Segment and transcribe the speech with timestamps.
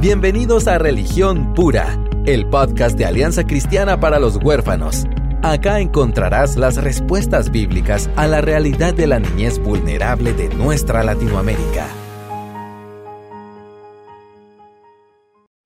[0.00, 5.06] Bienvenidos a Religión Pura, el podcast de Alianza Cristiana para los Huérfanos.
[5.42, 11.88] Acá encontrarás las respuestas bíblicas a la realidad de la niñez vulnerable de nuestra Latinoamérica.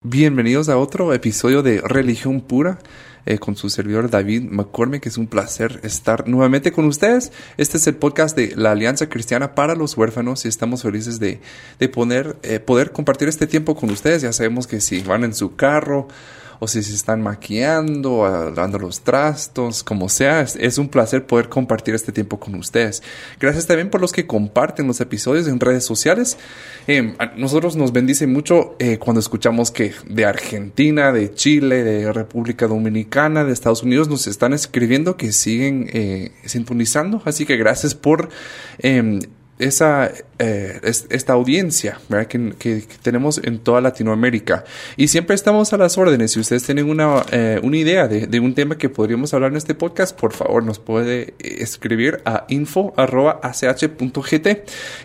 [0.02, 2.78] Bienvenidos a otro episodio de Religión Pura.
[3.24, 5.06] Eh, con su servidor David McCormick.
[5.06, 7.30] Es un placer estar nuevamente con ustedes.
[7.56, 11.40] Este es el podcast de la Alianza Cristiana para los Huérfanos y estamos felices de,
[11.78, 14.22] de poner, eh, poder compartir este tiempo con ustedes.
[14.22, 16.08] Ya sabemos que si van en su carro,
[16.62, 18.22] o si se están maquillando,
[18.54, 23.02] lavando los trastos, como sea, es, un placer poder compartir este tiempo con ustedes.
[23.40, 26.38] Gracias también por los que comparten los episodios en redes sociales.
[26.86, 32.68] Eh, nosotros nos bendice mucho eh, cuando escuchamos que de Argentina, de Chile, de República
[32.68, 37.22] Dominicana, de Estados Unidos nos están escribiendo que siguen eh, sintonizando.
[37.24, 38.28] Así que gracias por
[38.78, 39.18] em,
[39.58, 44.64] esa, eh, esta audiencia que, tenemos en toda Latinoamérica.
[44.96, 46.32] Y siempre estamos a las órdenes.
[46.32, 49.74] Si ustedes tienen una, eh, una idea de, un tema que podríamos hablar en este
[49.74, 54.48] podcast, por favor nos puede escribir a info.ach.gt.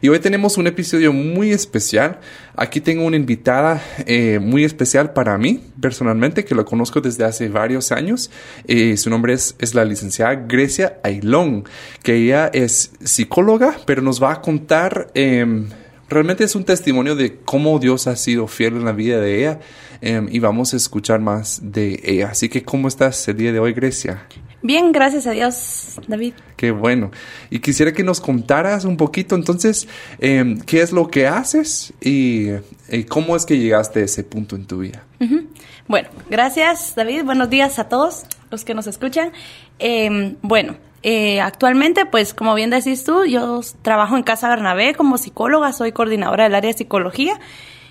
[0.02, 2.20] Y hoy tenemos un episodio muy especial.
[2.56, 7.50] Aquí tengo una invitada eh, muy especial para mí, personalmente, que lo conozco desde hace
[7.50, 8.32] varios años.
[8.96, 11.66] su nombre es, es la licenciada Grecia Ailón,
[12.02, 15.68] que ella es psicóloga, pero nos va a contar, em,
[16.10, 19.60] realmente es un testimonio de cómo Dios ha sido fiel en la vida de ella
[20.02, 22.30] em, y vamos a escuchar más de ella.
[22.30, 24.28] Así que, ¿cómo estás el día de hoy, Grecia?
[24.62, 26.34] Bien, gracias a Dios, David.
[26.56, 27.12] Qué bueno.
[27.50, 29.88] Y quisiera que nos contaras un poquito entonces
[30.20, 32.50] em, qué es lo que haces y,
[33.08, 35.04] cómo es que llegaste a ese punto en tu vida.
[35.88, 37.24] Bueno, gracias David.
[37.24, 39.32] Buenos días a todos los que nos escuchan.
[40.42, 40.76] bueno,
[41.10, 45.94] eh, actualmente, pues como bien decís tú, yo trabajo en Casa Bernabé como psicóloga, soy
[45.94, 47.40] coordinadora del área de psicología.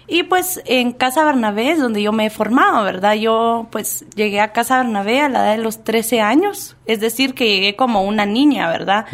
[0.07, 3.15] Y pues en Casa Bernabé es donde yo me he formado, ¿verdad?
[3.15, 7.33] Yo pues llegué a Casa Bernabé a la edad de los 13 años, es decir,
[7.33, 9.07] que llegué como una niña, ¿verdad?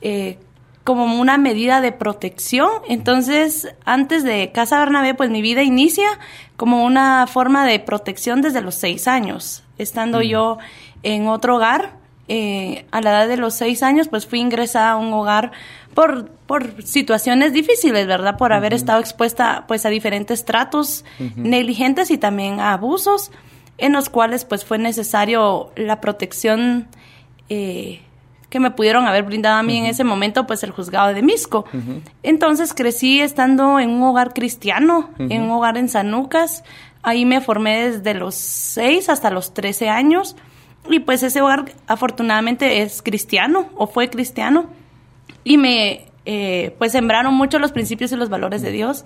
[0.00, 0.40] Eh,
[0.82, 2.68] como una medida de protección.
[2.88, 6.08] Entonces, antes de Casa Bernabé, pues mi vida inicia
[6.56, 10.58] como una forma de protección desde los 6 años, estando yo
[11.04, 14.96] en otro hogar eh, a la edad de los seis años, pues fui ingresada a
[14.96, 15.52] un hogar
[15.92, 18.38] por, por situaciones difíciles, ¿verdad?
[18.38, 21.04] Por haber estado expuesta, pues, a diferentes tratos
[21.36, 23.30] negligentes y también a abusos,
[23.76, 26.88] en los cuales, pues, fue necesario la protección
[27.50, 28.00] eh,
[28.48, 31.66] que me pudieron haber brindado a mí en ese momento, pues, el juzgado de Misco.
[32.22, 36.64] Entonces, crecí estando en un hogar cristiano, en un hogar en San Lucas.
[37.02, 40.36] Ahí me formé desde los seis hasta los trece años
[40.88, 44.66] y pues ese hogar afortunadamente es cristiano o fue cristiano
[45.42, 49.04] y me eh, pues sembraron mucho los principios y los valores de Dios.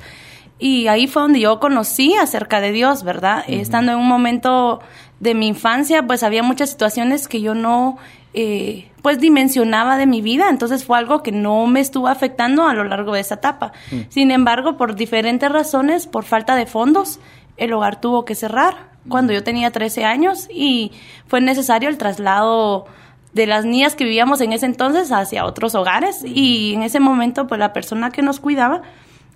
[0.61, 3.45] Y ahí fue donde yo conocí acerca de Dios, ¿verdad?
[3.47, 4.81] Estando en un momento
[5.21, 7.97] de mi infancia, pues había muchas situaciones que yo no,
[8.35, 12.75] eh, pues dimensionaba de mi vida, entonces fue algo que no me estuvo afectando a
[12.75, 13.73] lo largo de esa etapa.
[14.09, 17.21] Sin embargo, por diferentes razones, por falta de fondos,
[17.57, 20.93] el hogar tuvo que cerrar cuando yo tenía 13 años y
[21.27, 22.87] fue necesario el traslado
[23.33, 27.47] de las niñas que vivíamos en ese entonces hacia otros hogares y en ese momento
[27.47, 28.83] pues la persona que nos cuidaba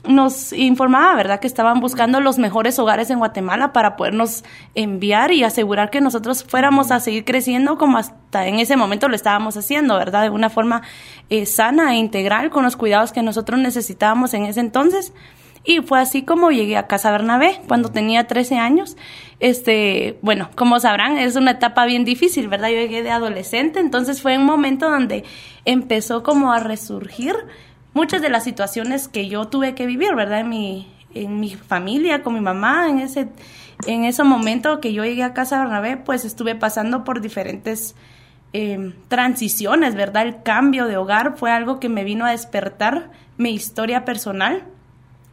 [0.09, 4.45] nos informaba, ¿verdad?, que estaban buscando los mejores hogares en Guatemala para podernos
[4.75, 9.15] enviar y asegurar que nosotros fuéramos a seguir creciendo como hasta en ese momento lo
[9.15, 10.83] estábamos haciendo, ¿verdad?, de una forma
[11.31, 15.13] eh, sana e integral con los cuidados que nosotros necesitábamos en ese entonces.
[15.65, 18.97] Y fue así como llegué a Casa Bernabé cuando tenía 13 años.
[19.39, 22.69] Este, bueno, como sabrán, es una etapa bien difícil, ¿verdad?
[22.69, 25.25] Yo llegué de adolescente, entonces fue un momento donde
[25.65, 27.37] empezó como a resurgir
[27.95, 30.41] muchas de las situaciones que yo tuve que vivir, ¿verdad?
[30.41, 33.29] En mi, en mi familia, con mi mamá, en ese,
[33.87, 37.95] en ese momento que yo llegué a Casa Bernabé, pues estuve pasando por diferentes
[38.53, 40.27] eh, transiciones, ¿verdad?
[40.27, 44.65] El cambio de hogar fue algo que me vino a despertar mi historia personal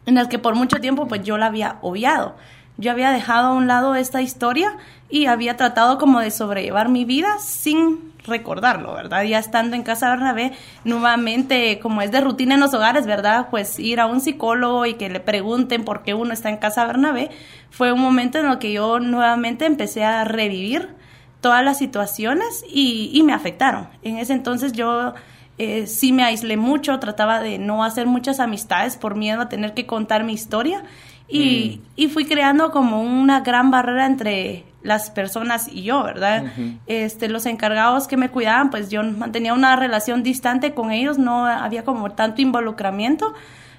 [0.05, 2.35] en las que por mucho tiempo pues yo la había obviado.
[2.77, 4.77] Yo había dejado a un lado esta historia
[5.09, 9.23] y había tratado como de sobrellevar mi vida sin recordarlo, ¿verdad?
[9.23, 10.53] Ya estando en casa Bernabé,
[10.85, 13.47] nuevamente, como es de rutina en los hogares, ¿verdad?
[13.49, 16.85] Pues ir a un psicólogo y que le pregunten por qué uno está en casa
[16.85, 17.31] Bernabé,
[17.69, 20.95] fue un momento en el que yo nuevamente empecé a revivir
[21.41, 23.89] todas las situaciones y, y me afectaron.
[24.03, 25.13] En ese entonces yo
[25.59, 29.73] eh, sí me aislé mucho, trataba de no hacer muchas amistades por miedo a tener
[29.73, 30.83] que contar mi historia
[31.27, 31.89] y, mm.
[31.97, 36.45] y fui creando como una gran barrera entre las personas y yo, ¿verdad?
[36.87, 41.45] Este, los encargados que me cuidaban, pues yo mantenía una relación distante con ellos, no
[41.45, 43.33] había como tanto involucramiento,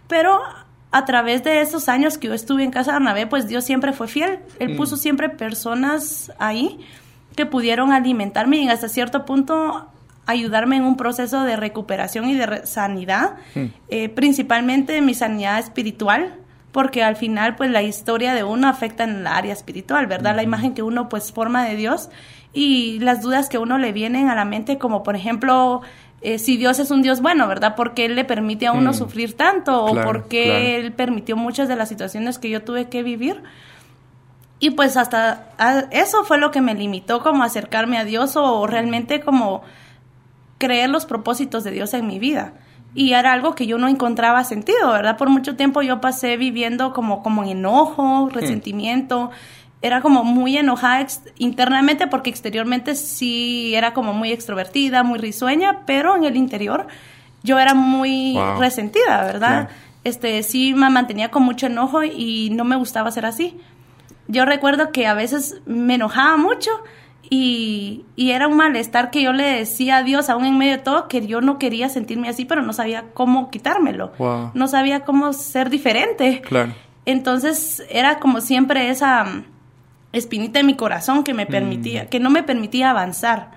[0.06, 0.40] pero
[0.92, 4.08] a través de esos años que yo estuve en Casa Bernabé, pues Dios siempre fue
[4.08, 4.40] fiel.
[4.58, 4.76] Él Mm.
[4.76, 6.78] puso siempre personas ahí
[7.36, 9.88] que pudieron alimentarme y hasta cierto punto
[10.30, 13.64] ayudarme en un proceso de recuperación y de sanidad, Mm.
[13.88, 16.34] eh, principalmente mi sanidad espiritual,
[16.72, 20.34] porque al final pues la historia de uno afecta en la área espiritual, ¿verdad?
[20.36, 22.08] La imagen que uno pues forma de Dios
[22.52, 25.82] y las dudas que uno le vienen a la mente, como por ejemplo,
[26.22, 27.74] eh, si Dios es un Dios bueno, ¿verdad?
[27.74, 28.94] ¿Por qué Él le permite a uno Mm.
[28.94, 29.84] sufrir tanto?
[29.84, 30.58] ¿O Claro, por qué claro.
[30.86, 33.42] Él permitió muchas de las situaciones que yo tuve que vivir?
[34.62, 35.46] Y pues hasta
[35.90, 39.62] eso fue lo que me limitó como acercarme a Dios o realmente como
[40.60, 42.52] creer los propósitos de Dios en mi vida.
[42.94, 45.16] Y era algo que yo no encontraba sentido, ¿verdad?
[45.16, 49.30] Por mucho tiempo yo pasé viviendo como, como en enojo, resentimiento.
[49.82, 51.06] Era como muy enojada
[51.38, 56.86] internamente porque exteriormente sí era como muy extrovertida, muy risueña, pero en el interior
[57.42, 58.60] yo era muy Wow.
[58.60, 59.66] resentida, ¿verdad?
[59.66, 59.68] Claro.
[60.04, 63.58] Este, sí me mantenía con mucho enojo y no me gustaba ser así.
[64.28, 66.70] Yo recuerdo que a veces me enojaba mucho
[67.28, 70.82] y, y era un malestar que yo le decía a Dios, aún en medio de
[70.82, 74.12] todo, que yo no quería sentirme así, pero no sabía cómo quitármelo.
[74.18, 74.52] Wow.
[74.54, 76.40] No sabía cómo ser diferente.
[76.40, 76.72] Claro.
[77.06, 79.44] Entonces era como siempre esa mm,
[80.12, 83.52] espinita en mi corazón que me permitía, que no me permitía avanzar.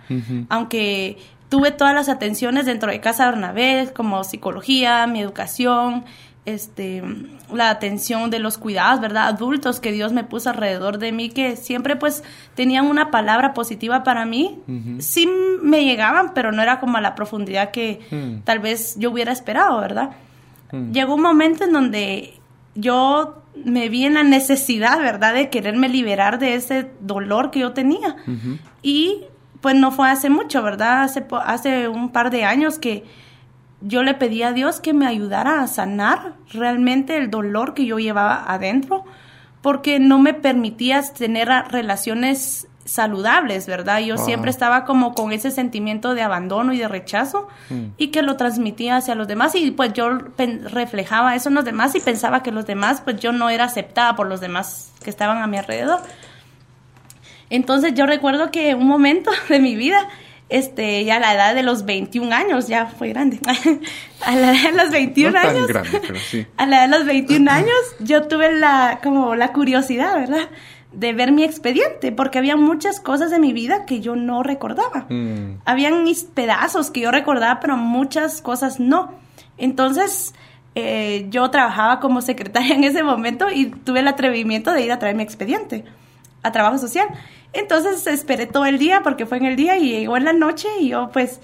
[0.49, 1.17] Aunque
[1.49, 6.05] tuve todas las atenciones dentro de Casa Bernabé, como psicología, mi educación,
[6.45, 7.01] este,
[7.53, 9.27] la atención de los cuidados, ¿verdad?
[9.27, 12.23] Adultos que Dios me puso alrededor de mí, que siempre pues
[12.55, 14.59] tenían una palabra positiva para mí.
[14.99, 15.29] Sí
[15.61, 18.41] me llegaban, pero no era como a la profundidad que Mm.
[18.43, 20.11] tal vez yo hubiera esperado, ¿verdad?
[20.71, 20.91] Mm.
[20.91, 22.33] Llegó un momento en donde
[22.75, 27.71] yo me vi en la necesidad, ¿verdad?, de quererme liberar de ese dolor que yo
[27.71, 28.15] tenía.
[28.81, 29.21] Y
[29.61, 31.03] pues no fue hace mucho, ¿verdad?
[31.03, 33.05] Hace, hace un par de años que
[33.85, 37.99] yo le pedí a Dios que me ayudara a sanar realmente el dolor que yo
[37.99, 39.03] llevaba adentro,
[39.61, 43.99] porque no me permitía tener relaciones saludables, ¿verdad?
[43.99, 44.25] Yo Wow.
[44.25, 47.83] siempre estaba como con ese sentimiento de abandono y de rechazo Mm.
[47.97, 51.95] y que lo transmitía hacia los demás y pues yo reflejaba eso en los demás
[51.95, 55.41] y pensaba que los demás, pues yo no era aceptada por los demás que estaban
[55.41, 56.01] a mi alrededor.
[57.49, 60.07] Entonces yo recuerdo que un momento de mi vida,
[60.53, 63.39] este, ya a la edad de los 21 años, ya fue grande,
[64.21, 66.45] a la edad de los 21 No tan años, grande, pero sí.
[66.57, 70.49] a la edad de los 21 años, yo tuve la, como la curiosidad, ¿verdad?
[70.91, 75.07] De ver mi expediente, porque había muchas cosas de mi vida que yo no recordaba.
[75.09, 75.61] Mm.
[75.65, 79.11] Habían mis pedazos que yo recordaba, pero muchas cosas no.
[79.57, 80.35] Entonces,
[80.75, 84.99] eh, yo trabajaba como secretaria en ese momento y tuve el atrevimiento de ir a
[84.99, 85.83] traer mi expediente
[86.43, 87.07] a trabajo social.
[87.53, 90.67] Entonces esperé todo el día porque fue en el día y llegó en la noche
[90.79, 91.39] y yo pues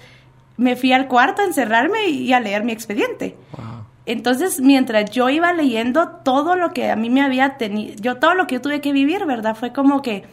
[0.56, 3.36] me fui al cuarto a encerrarme y a leer mi expediente.
[3.56, 3.64] Wow.
[4.06, 8.34] Entonces, mientras yo iba leyendo todo lo que a mí me había tenido, yo todo
[8.34, 9.54] lo que yo tuve que vivir, ¿verdad?
[9.54, 10.24] Fue como que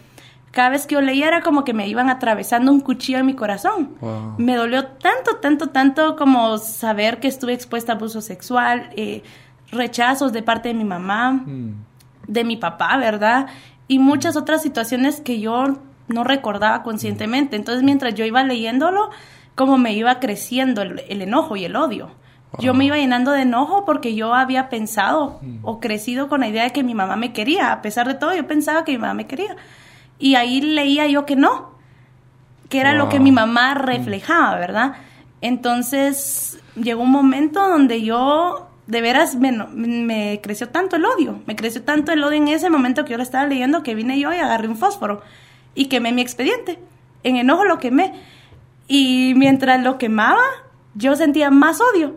[0.52, 3.36] cada vez que yo leía era como que me iban atravesando un cuchillo en mi
[3.36, 3.96] corazón.
[4.02, 4.36] Wow.
[4.38, 9.22] Me dolió tanto, tanto, tanto como saber que estuve expuesta a abuso sexual, eh,
[9.72, 11.74] rechazos de parte de mi mamá, Mm.
[12.28, 13.48] de mi papá, ¿verdad?
[13.88, 17.56] Y muchas otras situaciones que yo no recordaba conscientemente.
[17.56, 19.10] Entonces, mientras yo iba leyéndolo,
[19.56, 22.12] como me iba creciendo el, el enojo y el odio.
[22.60, 26.63] Yo me iba llenando de enojo porque yo había pensado o crecido con la idea
[26.63, 27.72] de que mi mamá me quería.
[27.72, 29.56] A pesar de todo, yo pensaba que mi mamá me quería.
[30.18, 31.71] Y ahí leía yo que no,
[32.69, 34.94] que era lo que mi mamá reflejaba, ¿verdad?
[35.42, 41.56] Entonces llegó un momento donde yo de veras me, me creció tanto el odio, me
[41.56, 44.33] creció tanto el odio en ese momento que yo lo estaba leyendo que vine yo
[44.33, 45.21] y agarré un fósforo
[45.75, 46.79] y quemé mi expediente.
[47.23, 48.13] En enojo lo quemé.
[48.87, 50.41] Y mientras lo quemaba,
[50.95, 52.15] yo sentía más odio.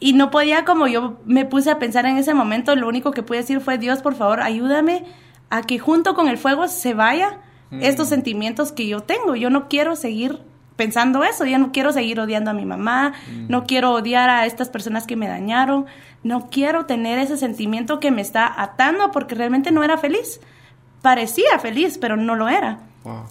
[0.00, 3.22] Y no podía, como yo me puse a pensar en ese momento, lo único que
[3.22, 5.04] pude decir fue, Dios, por favor, ayúdame
[5.50, 7.40] a que junto con el fuego se vaya
[7.70, 9.36] estos sentimientos que yo tengo.
[9.36, 10.40] Yo no quiero seguir
[10.78, 13.12] pensando eso, yo no quiero seguir odiando a mi mamá,
[13.48, 15.86] no quiero odiar a estas personas que me dañaron,
[16.22, 20.40] no quiero tener ese sentimiento que me está atando porque realmente no era feliz.
[21.02, 22.78] Parecía feliz, pero no lo era.
[23.02, 23.24] Wow.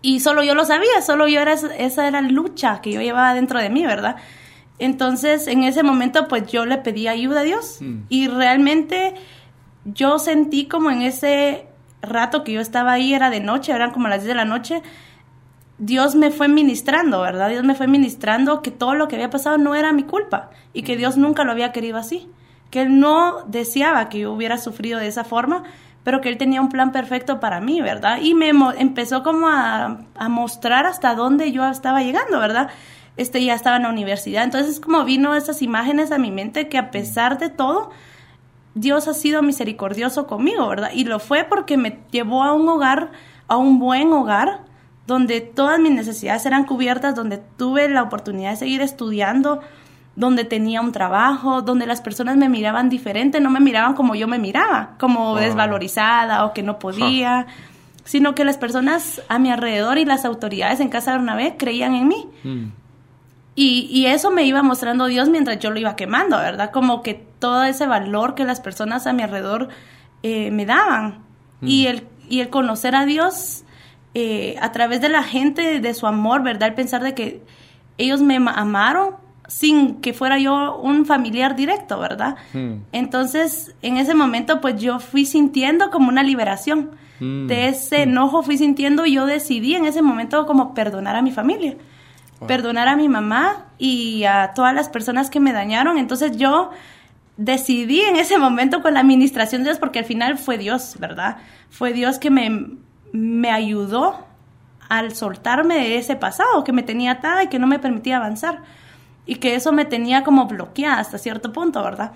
[0.00, 3.34] Y solo yo lo sabía, solo yo era, esa era la lucha que yo llevaba
[3.34, 4.16] dentro de mí, ¿verdad?
[4.78, 7.78] Entonces, en ese momento, pues yo le pedí ayuda a Dios.
[7.80, 7.98] Mm.
[8.08, 9.12] Y realmente
[9.84, 11.66] yo sentí como en ese
[12.00, 14.82] rato que yo estaba ahí, era de noche, eran como las 10 de la noche,
[15.84, 17.50] Dios me fue ministrando, ¿verdad?
[17.50, 20.82] Dios me fue ministrando que todo lo que había pasado no era mi culpa y
[20.82, 22.26] que Dios nunca lo había querido así,
[22.70, 25.64] que Él no deseaba que yo hubiera sufrido de esa forma,
[26.02, 28.18] pero que Él tenía un plan perfecto para mí, ¿verdad?
[28.22, 32.70] Y me empezó como a, a mostrar hasta dónde yo estaba llegando, ¿verdad?
[33.18, 36.78] Este ya estaba en la universidad, entonces como vino esas imágenes a mi mente que
[36.78, 37.90] a pesar de todo,
[38.74, 40.92] Dios ha sido misericordioso conmigo, ¿verdad?
[40.94, 43.12] Y lo fue porque me llevó a un hogar,
[43.48, 44.62] a un buen hogar,
[45.06, 49.60] donde todas mis necesidades eran cubiertas, donde tuve la oportunidad de seguir estudiando,
[50.16, 54.28] donde tenía un trabajo, donde las personas me miraban diferente, no me miraban como yo
[54.28, 57.46] me miraba, como desvalorizada o que no podía,
[58.04, 61.94] sino que las personas a mi alrededor y las autoridades en Casa de Bernabé creían
[61.94, 62.26] en mí.
[62.44, 62.64] Mm.
[63.56, 66.72] Y, y, eso me iba mostrando Dios mientras yo lo iba quemando, ¿verdad?
[66.72, 69.68] Como que todo ese valor que las personas a mi alrededor
[70.24, 71.18] eh, me daban.
[71.60, 71.68] Mm.
[71.68, 73.63] Y, el, y el conocer a Dios
[74.14, 76.68] eh, a través de la gente, de su amor, ¿verdad?
[76.68, 77.42] El pensar de que
[77.98, 79.16] ellos me amaron
[79.46, 82.36] sin que fuera yo un familiar directo, ¿verdad?
[82.54, 82.76] Mm.
[82.92, 86.90] Entonces, en ese momento, pues yo fui sintiendo como una liberación.
[87.20, 91.30] De ese enojo fui sintiendo y yo decidí en ese momento como perdonar a mi
[91.30, 91.76] familia
[92.46, 95.98] perdonar a mi mamá y a todas las personas que me dañaron.
[95.98, 96.70] Entonces yo
[97.36, 101.38] decidí en ese momento con la administración de Dios, porque al final fue Dios, ¿verdad?
[101.70, 102.76] Fue Dios que me,
[103.14, 104.26] me ayudó
[104.88, 108.62] al soltarme de ese pasado que me tenía atada y que no me permitía avanzar.
[109.24, 112.10] Y que eso me tenía como bloqueada hasta cierto punto, ¿verdad?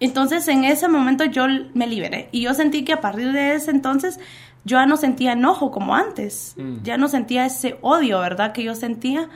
[0.00, 3.70] Entonces en ese momento yo me liberé y yo sentí que a partir de ese
[3.70, 4.18] entonces
[4.64, 6.82] yo ya no sentía enojo como antes, mm.
[6.84, 8.52] ya no sentía ese odio, ¿verdad?
[8.52, 9.28] Que yo sentía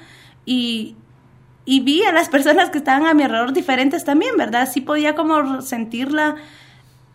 [0.47, 0.97] y,
[1.67, 4.67] y vi a las personas que estaban a mi alrededor diferentes también, ¿verdad?
[4.73, 6.37] Sí podía como sentirla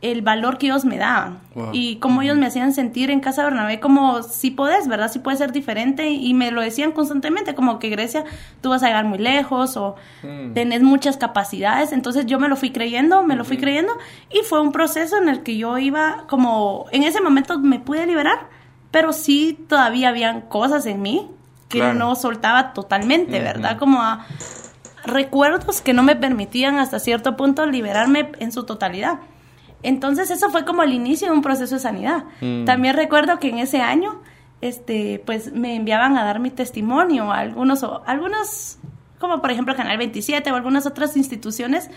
[0.01, 1.39] el valor que ellos me daban.
[1.73, 5.11] Y cómo ellos me hacían sentir en Casa Bernabé como si puedes, ¿verdad?
[5.11, 6.09] Si puedes ser diferente.
[6.09, 8.23] Y me lo decían constantemente como que Grecia
[8.61, 10.53] tú vas a llegar muy lejos o mm.
[10.53, 13.93] tenés muchas capacidades, entonces yo me lo fui creyendo, me lo fui creyendo.
[14.29, 18.05] Y fue un proceso en el que yo iba como en ese momento me pude
[18.05, 18.47] liberar,
[18.91, 21.27] pero sí todavía habían cosas en mí
[21.69, 23.77] que no soltaba totalmente, ¿verdad?
[23.77, 24.25] Como a
[25.03, 29.19] recuerdos que no me permitían hasta cierto punto liberarme en su totalidad.
[29.83, 32.25] Entonces eso fue como el inicio de un proceso de sanidad.
[32.41, 32.65] Mm.
[32.65, 34.21] También recuerdo que en ese año,
[34.61, 38.79] este, pues me enviaban a dar mi testimonio a algunos, algunos,
[39.19, 41.89] como por ejemplo Canal 27 o algunas otras instituciones,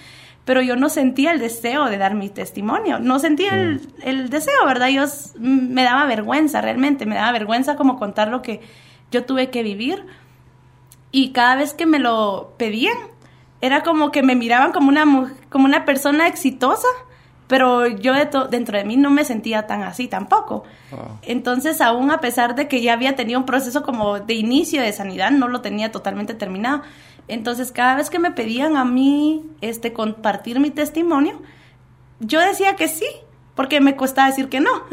[0.44, 4.64] pero yo no sentía el deseo de dar mi testimonio, no sentía el, el, deseo,
[4.66, 4.88] ¿verdad?
[4.88, 5.04] Yo
[5.38, 8.60] me daba vergüenza realmente, me daba vergüenza como contar lo que
[9.10, 10.06] yo tuve que vivir
[11.12, 12.96] y cada vez que me lo pedían,
[13.60, 16.88] era como que me miraban como una, como una persona exitosa
[17.50, 18.12] pero yo
[18.48, 20.62] dentro de mí no me sentía tan así tampoco.
[21.22, 24.92] Entonces, aún a pesar de que ya había tenido un proceso como de inicio de
[24.92, 26.82] sanidad, no lo tenía totalmente terminado.
[27.26, 31.42] Entonces, cada vez que me pedían a mí este, compartir mi testimonio,
[32.20, 33.08] yo decía que sí,
[33.56, 34.70] porque me costaba decir que no.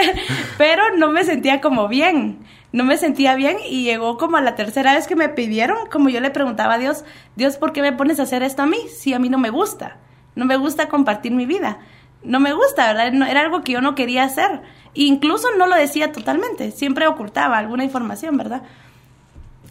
[0.56, 2.38] pero no me sentía como bien,
[2.72, 6.08] no me sentía bien y llegó como a la tercera vez que me pidieron, como
[6.08, 7.04] yo le preguntaba a Dios,
[7.36, 9.50] Dios, ¿por qué me pones a hacer esto a mí si a mí no me
[9.50, 9.98] gusta?
[10.34, 11.78] No me gusta compartir mi vida.
[12.22, 13.14] No me gusta, ¿verdad?
[13.28, 14.62] era algo que yo no quería hacer.
[14.94, 18.62] incluso no lo decía totalmente, siempre ocultaba alguna información, ¿verdad?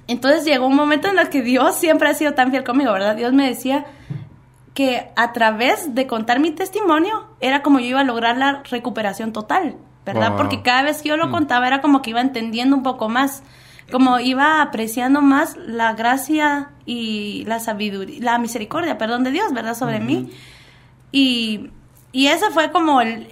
[0.07, 3.15] Entonces llegó un momento en el que Dios siempre ha sido tan fiel conmigo, ¿verdad?
[3.15, 3.85] Dios me decía
[4.73, 9.33] que a través de contar mi testimonio era como yo iba a lograr la recuperación
[9.33, 9.75] total,
[10.05, 10.35] ¿verdad?
[10.35, 11.31] Porque cada vez que yo lo mm.
[11.31, 13.43] contaba era como que iba entendiendo un poco más,
[13.91, 19.75] como iba apreciando más la gracia y la sabiduría, la misericordia, perdón, de Dios, ¿verdad?
[19.75, 20.31] Sobre mí.
[21.11, 21.69] Y,
[22.11, 23.27] y eso fue como el,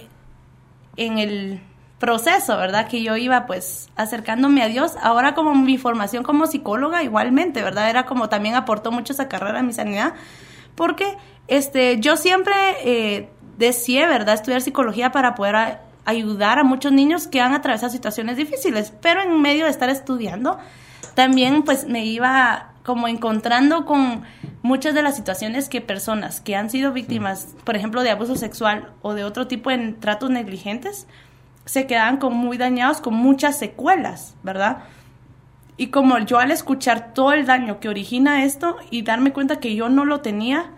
[0.96, 1.60] en el
[1.98, 2.86] proceso, ¿verdad?
[2.86, 4.92] Que yo iba pues acercándome a Dios.
[5.02, 7.90] Ahora como mi formación como psicóloga igualmente, ¿verdad?
[7.90, 10.14] Era como también aportó mucho esa carrera a mi sanidad.
[10.76, 11.16] Porque
[11.48, 14.36] este, yo siempre eh, deseé, ¿verdad?
[14.36, 18.92] Estudiar psicología para poder ayudar a muchos niños que han atravesado situaciones difíciles.
[19.02, 20.58] Pero en medio de estar estudiando,
[21.16, 24.22] también pues me iba como encontrando con
[24.62, 28.94] muchas de las situaciones que personas que han sido víctimas, por ejemplo, de abuso sexual
[29.02, 31.06] o de otro tipo de tratos negligentes,
[31.66, 34.84] se quedan como muy dañados con muchas secuelas, ¿verdad?
[35.76, 39.74] Y como yo al escuchar todo el daño que origina esto y darme cuenta que
[39.74, 40.70] yo no lo tenía,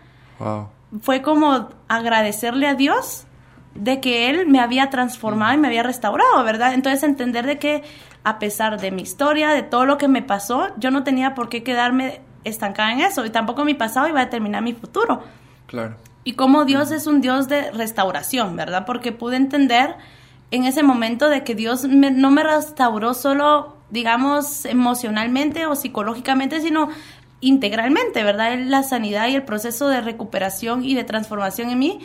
[1.02, 3.28] fue como agradecerle a Dios
[3.76, 6.74] de que Él me había transformado y me había restaurado, ¿verdad?
[6.74, 7.84] Entonces entender de que
[8.24, 11.48] a pesar de mi historia, de todo lo que me pasó, yo no tenía por
[11.48, 15.22] qué quedarme estancada en eso y tampoco mi pasado iba a determinar mi futuro.
[15.66, 15.96] Claro.
[16.24, 18.84] Y como Dios es un Dios de restauración, ¿verdad?
[18.86, 19.96] Porque pude entender
[20.50, 26.88] en ese momento de que Dios no me restauró solo, digamos, emocionalmente o psicológicamente, sino
[27.40, 28.58] integralmente, ¿verdad?
[28.58, 32.00] La sanidad y el proceso de recuperación y de transformación en mí,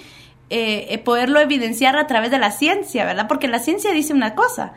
[0.49, 3.27] eh, eh, poderlo evidenciar a través de la ciencia, ¿verdad?
[3.27, 4.73] Porque la ciencia dice una cosa,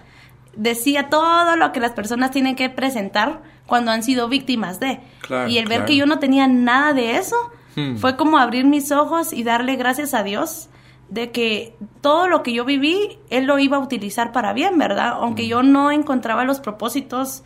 [0.56, 5.00] decía todo lo que las personas tienen que presentar cuando han sido víctimas de.
[5.48, 7.36] y el ver que yo no tenía nada de eso,
[7.78, 7.96] Hmm.
[7.96, 10.68] Fue como abrir mis ojos y darle gracias a Dios
[11.10, 15.12] de que todo lo que yo viví, Él lo iba a utilizar para bien, ¿verdad?
[15.20, 15.48] Aunque Hmm.
[15.48, 17.44] yo no encontraba los propósitos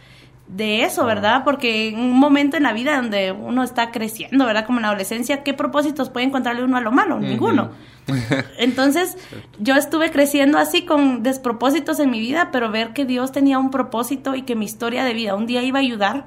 [0.49, 1.45] de eso, ¿verdad?
[1.45, 4.65] Porque en un momento en la vida donde uno está creciendo, ¿verdad?
[4.65, 7.19] Como en la adolescencia, ¿qué propósitos puede encontrarle uno a lo malo?
[7.19, 7.71] Ninguno.
[8.59, 9.17] Entonces,
[9.59, 13.71] yo estuve creciendo así con despropósitos en mi vida, pero ver que Dios tenía un
[13.71, 16.27] propósito y que mi historia de vida un día iba a ayudar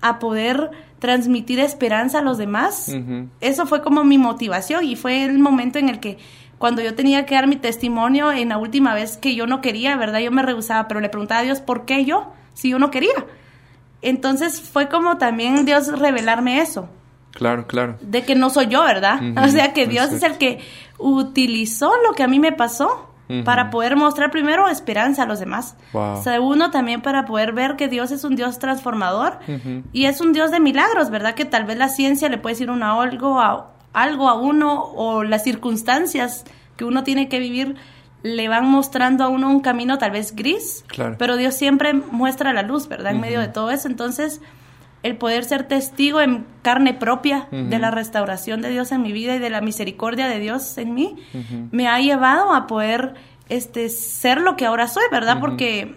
[0.00, 2.92] a poder transmitir esperanza a los demás,
[3.40, 6.18] eso fue como mi motivación y fue el momento en el que
[6.58, 9.96] cuando yo tenía que dar mi testimonio en la última vez que yo no quería,
[9.96, 10.20] ¿verdad?
[10.20, 12.32] Yo me rehusaba, pero le preguntaba a Dios, ¿por qué yo?
[12.52, 13.26] Si yo no quería.
[14.00, 16.88] Entonces fue como también Dios revelarme eso
[17.32, 17.96] Claro, claro.
[18.02, 19.20] de que no soy yo, ¿verdad?
[19.44, 20.60] O sea, que Dios es el que
[20.98, 23.08] utilizó lo que a mí me pasó
[23.46, 25.74] para poder mostrar primero esperanza a los demás.
[25.94, 26.22] Wow.
[26.22, 29.38] Segundo, también para poder ver que Dios es un Dios transformador
[29.94, 31.34] y es un Dios de milagros, ¿verdad?
[31.34, 35.24] Que tal vez la ciencia le puede decir una algo a, algo a uno o
[35.24, 36.44] las circunstancias
[36.76, 37.76] que uno tiene que vivir
[38.22, 41.16] le van mostrando a uno un camino tal vez gris, Claro.
[41.18, 43.12] pero Dios siempre muestra la luz, ¿verdad?
[43.12, 43.88] En medio de todo eso.
[43.88, 44.42] Entonces,
[45.02, 49.34] el poder ser testigo en carne propia de la restauración de Dios en mi vida
[49.34, 51.16] y de la misericordia de Dios en mí,
[51.70, 53.14] me ha llevado a poder
[53.48, 55.40] este, ser lo que ahora soy, ¿verdad?
[55.40, 55.96] Porque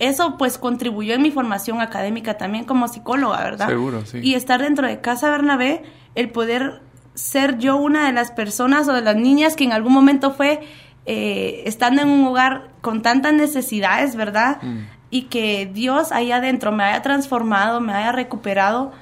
[0.00, 3.68] eso pues contribuyó en mi formación académica también como psicóloga, ¿verdad?
[3.68, 4.18] Seguro, sí.
[4.22, 5.82] Y estar dentro de Casa Bernabé,
[6.14, 6.80] el poder
[7.14, 10.60] ser yo una de las personas o de las niñas que en algún momento fue
[11.06, 14.60] eh, estando en un hogar con tantas necesidades, ¿verdad?
[14.62, 14.78] Mm.
[15.10, 18.92] Y que Dios ahí adentro me haya transformado, me haya recuperado,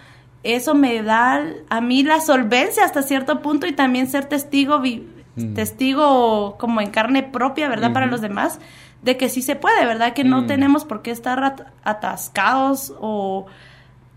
[0.42, 5.54] eso me da a mí la solvencia hasta cierto punto y también ser testigo, Mm.
[5.54, 7.92] testigo como en carne propia, ¿verdad?
[7.92, 8.58] Para los demás,
[9.02, 10.12] de que sí se puede, ¿verdad?
[10.14, 10.46] Que no Mm.
[10.46, 13.46] tenemos por qué estar at- atascados o...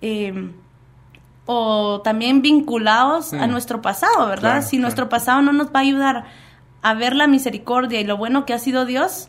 [0.02, 0.54] em,
[1.46, 4.52] o también vinculados a nuestro pasado, ¿verdad?
[4.54, 4.82] Claro, si claro.
[4.84, 6.26] nuestro pasado no nos va a ayudar
[6.82, 9.28] a ver la misericordia y lo bueno que ha sido Dios.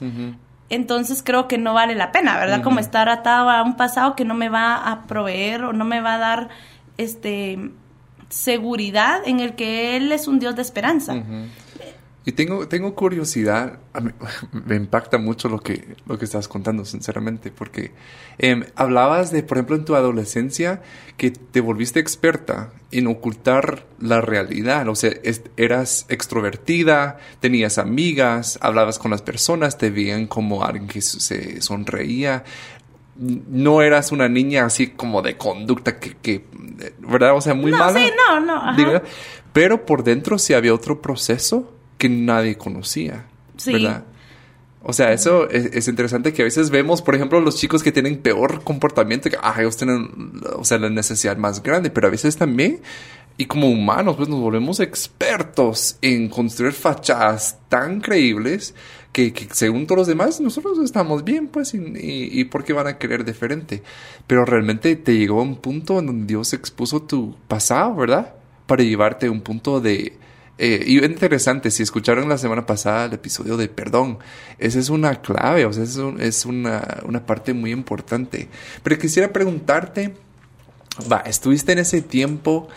[0.69, 2.63] Entonces creo que no vale la pena, ¿verdad?
[2.63, 6.01] Como estar atado a un pasado que no me va a proveer o no me
[6.01, 6.49] va a dar
[6.97, 7.73] este
[8.29, 11.15] seguridad en el que él es un Dios de esperanza.
[12.25, 14.13] Y tengo, tengo curiosidad, mí-
[14.67, 17.91] me impacta mucho lo que, lo que estás contando, sinceramente, porque
[18.39, 20.83] em, hablabas de, por ejemplo, en tu adolescencia,
[21.17, 28.57] que te volviste experta en ocultar la realidad, o sea, es- eras extrovertida, tenías amigas,
[28.63, 32.45] hablabas con las personas, te veían como alguien que se sonreía,
[33.17, 36.45] no eras una niña así como de conducta que, que
[36.99, 37.37] ¿verdad?
[37.37, 37.99] O sea, muy No, mala.
[37.99, 39.03] sí, no, no, ajá.
[39.53, 43.75] Pero por dentro sí había otro proceso que nadie conocía, Sí.
[43.75, 44.03] ¿verdad?
[44.83, 47.93] O sea, eso es, es interesante que a veces vemos, por ejemplo, los chicos que
[47.93, 52.11] tienen peor comportamiento, que ah, ellos tienen, o sea, la necesidad más grande, pero a
[52.11, 52.81] veces también,
[53.37, 58.75] y como humanos, pues nos volvemos expertos en construir fachadas tan creíbles
[59.13, 62.73] que, que según todos los demás, nosotros estamos bien, pues, y, y, y ¿por qué
[62.73, 63.85] van a querer diferente?
[64.27, 68.35] Pero realmente te llegó a un punto en donde Dios expuso tu pasado, ¿verdad?
[68.67, 70.19] Para llevarte a un punto de,
[70.59, 74.19] eh, y es interesante, si escucharon la semana pasada el episodio de perdón,
[74.59, 78.49] esa es una clave, o sea, es, un- es una, una parte muy importante.
[78.83, 80.15] Pero quisiera preguntarte,
[81.11, 82.69] va, estuviste en ese tiempo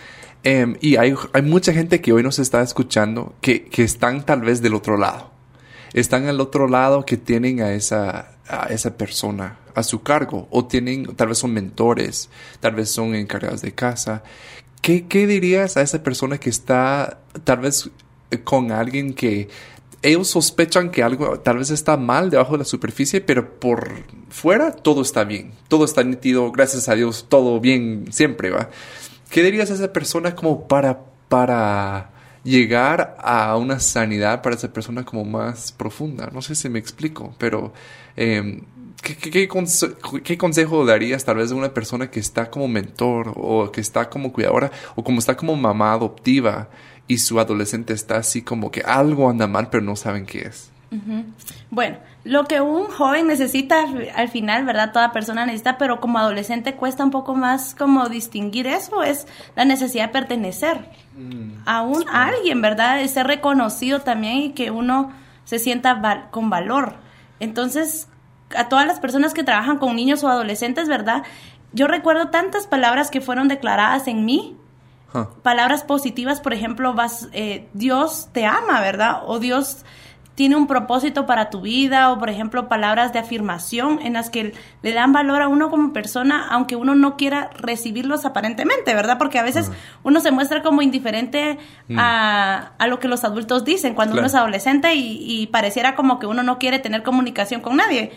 [0.43, 4.41] em, y hay, hay mucha gente que hoy nos está escuchando que, que están tal
[4.41, 5.31] vez del otro lado.
[5.93, 10.65] Están al otro lado que tienen a esa, a esa persona a su cargo o
[10.65, 12.29] tienen, tal vez son mentores,
[12.61, 14.23] tal vez son encargados de casa.
[14.85, 17.89] ¿Qué, dirías a esa persona que está tal vez
[18.29, 19.49] eh, con alguien que
[20.03, 23.89] ellos sospechan que algo tal vez está mal debajo de la superficie, pero por
[24.29, 28.69] fuera todo está bien, todo está nítido, gracias a Dios, todo bien siempre, ¿va?
[29.31, 32.11] ¿Qué dirías a esa persona como para, para
[32.43, 36.29] llegar a una sanidad para esa persona como más profunda?
[36.31, 37.73] No sé si me explico, pero
[38.17, 38.61] eh,
[39.01, 43.33] ¿qué, qué- conse- qué consejo darías tal vez a una persona que está como mentor
[43.35, 46.69] o que está como cuidadora o como está como mamá adoptiva
[47.07, 50.71] y su adolescente está así como que algo anda mal pero no saben qué es?
[51.71, 54.93] Bueno, lo que un joven necesita al- al final, ¿verdad?
[54.93, 59.27] Toda persona necesita, pero como adolescente cuesta un poco más como distinguir eso, es
[59.57, 60.89] la necesidad de pertenecer
[61.65, 62.97] a un a alguien, ¿verdad?
[62.99, 65.11] De ser reconocido también y que uno
[65.43, 66.95] se sienta val- con valor.
[67.41, 68.07] Entonces,
[68.55, 71.23] a todas las personas que trabajan con niños o adolescentes, ¿verdad?
[71.73, 74.57] Yo recuerdo tantas palabras que fueron declaradas en mí,
[75.13, 75.27] Huh.
[75.43, 79.21] palabras positivas, por ejemplo, vas, eh, Dios te ama, ¿verdad?
[79.25, 79.85] O Dios
[80.35, 84.53] tiene un propósito para tu vida o por ejemplo palabras de afirmación en las que
[84.81, 89.17] le dan valor a uno como persona aunque uno no quiera recibirlos aparentemente, ¿verdad?
[89.17, 89.71] Porque a veces
[90.03, 91.99] uno se muestra como indiferente Mm.
[91.99, 96.17] a, a lo que los adultos dicen cuando uno es adolescente y, y pareciera como
[96.17, 98.11] que uno no quiere tener comunicación con nadie.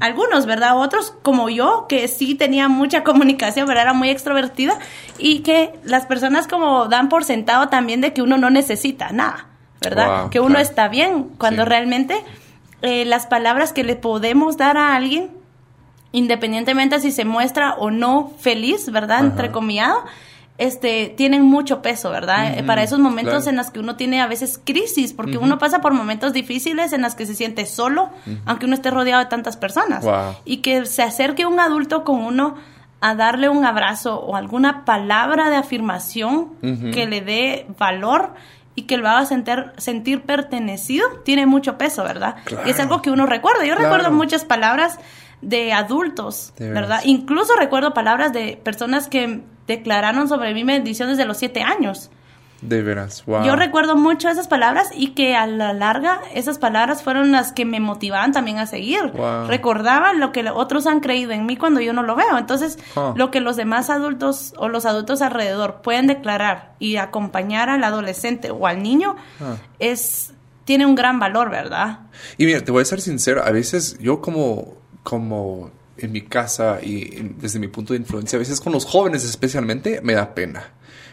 [0.00, 0.76] Algunos, ¿verdad?
[0.76, 3.84] Otros como yo que sí tenía mucha comunicación, ¿verdad?
[3.84, 4.78] Era muy extrovertida
[5.18, 9.46] y que las personas como dan por sentado también de que uno no necesita nada.
[9.82, 10.22] ¿Verdad?
[10.22, 10.62] Wow, que uno claro.
[10.64, 11.68] está bien, cuando Sí.
[11.68, 12.22] realmente
[12.82, 15.30] eh, las palabras que le podemos dar a alguien,
[16.12, 19.18] independientemente si se muestra o no feliz, ¿verdad?
[19.18, 19.26] Ajá.
[19.26, 20.04] Entrecomillado,
[20.58, 22.54] este, tienen mucho peso, ¿verdad?
[22.58, 23.50] Ujú, Para esos momentos claro.
[23.50, 27.02] en los que uno tiene a veces crisis, porque uno pasa por momentos difíciles en
[27.02, 28.10] los que se siente solo,
[28.44, 30.04] aunque uno esté rodeado de tantas personas.
[30.04, 30.36] Wow.
[30.44, 32.54] Y que se acerque un adulto con uno
[33.00, 38.34] a darle un abrazo o alguna palabra de afirmación que le dé valor
[38.74, 42.36] y que lo haga sentir, sentir pertenecido, tiene mucho peso, ¿verdad?
[42.44, 42.66] Claro.
[42.66, 43.60] Y es algo que uno recuerda.
[43.64, 43.82] Yo Claro.
[43.90, 44.98] recuerdo muchas palabras
[45.42, 47.00] de adultos, De ¿verdad?
[47.04, 52.10] Incluso recuerdo palabras de personas que declararon sobre mí bendición desde los siete años.
[52.62, 53.44] De veras, wow.
[53.44, 57.64] Yo recuerdo mucho esas palabras y que a la larga esas palabras fueron las que
[57.64, 59.02] me motivaban también a seguir.
[59.14, 59.48] Wow.
[59.48, 62.38] Recordaba lo que otros han creído en mí cuando yo no lo veo.
[62.38, 63.14] Entonces, Huh.
[63.16, 68.50] lo que los demás adultos o los adultos alrededor pueden declarar y acompañar al adolescente
[68.52, 69.16] o al niño
[69.78, 70.32] es
[70.64, 71.98] tiene un gran valor, ¿verdad?
[72.38, 76.78] Y mira, te voy a ser sincero, a veces yo como, como en mi casa
[76.80, 80.34] y en- desde mi punto de influencia, a veces con los jóvenes especialmente, me da
[80.34, 80.70] pena.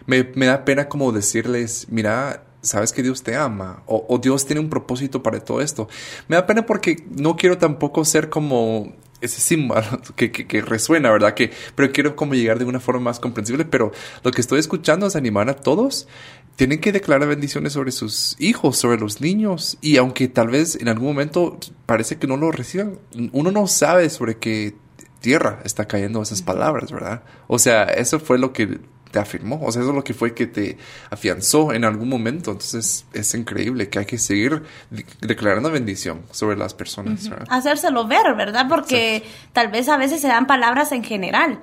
[0.09, 4.45] Me, me da pena como decirles, mira, sabes que Dios te ama o, o Dios
[4.47, 5.87] tiene un propósito para todo esto.
[6.27, 9.83] Me da pena porque no quiero tampoco ser como ese símbolo
[10.15, 11.33] que, que, que resuena, ¿verdad?
[11.33, 13.65] Que, pero quiero como llegar de una forma más comprensible.
[13.65, 13.91] Pero
[14.23, 16.07] lo que estoy escuchando es animar a todos.
[16.55, 19.77] Tienen que declarar bendiciones sobre sus hijos, sobre los niños.
[19.81, 22.99] Y aunque tal vez en algún momento parece que no lo reciban,
[23.31, 24.75] uno no sabe sobre qué
[25.21, 27.23] tierra está cayendo esas palabras, ¿verdad?
[27.47, 28.79] O sea, eso fue lo que
[29.11, 30.77] te afirmó, o sea, eso es lo que fue que te
[31.09, 32.51] afianzó en algún momento.
[32.51, 37.47] Entonces es increíble que hay que seguir de- declarando bendición sobre las personas, ¿verdad?
[37.49, 38.67] Hacérselo ver, ¿verdad?
[38.69, 41.59] Porque tal vez a veces se dan palabras en general.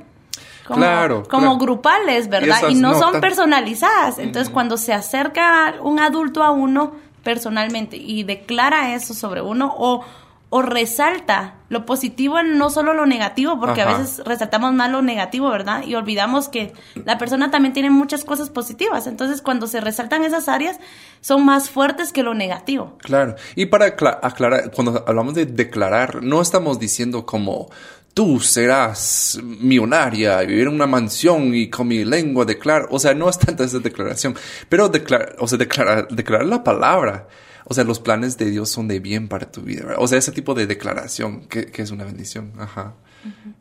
[0.66, 1.58] Como, Claro, como claro.
[1.58, 2.68] grupales, ¿verdad?
[2.70, 4.18] Y no, no son tan- personalizadas.
[4.18, 10.04] Entonces, cuando se acerca un adulto a uno personalmente y declara eso sobre uno o,
[10.48, 15.50] o resalta lo positivo, no solo lo negativo, porque a veces resaltamos más lo negativo,
[15.50, 15.82] ¿verdad?
[15.84, 16.72] Y olvidamos que
[17.04, 19.08] la persona también tiene muchas cosas positivas.
[19.08, 20.78] Entonces, cuando se resaltan esas áreas,
[21.20, 22.96] son más fuertes que lo negativo.
[22.98, 23.34] Claro.
[23.56, 27.68] Y para acla- aclarar, cuando hablamos de declarar, no estamos diciendo como
[28.14, 32.86] tú serás millonaria y vivir en una mansión y con mi lengua declarar.
[32.90, 34.36] O sea, no es tanta esa declaración.
[34.68, 37.26] Pero declarar, o sea, declarar, declarar la palabra.
[37.68, 39.82] O sea, los planes de Dios son de bien para tu vida.
[39.82, 39.96] ¿verdad?
[40.00, 42.52] O sea, ese tipo de declaración que, que es una bendición.
[42.58, 42.94] Ajá.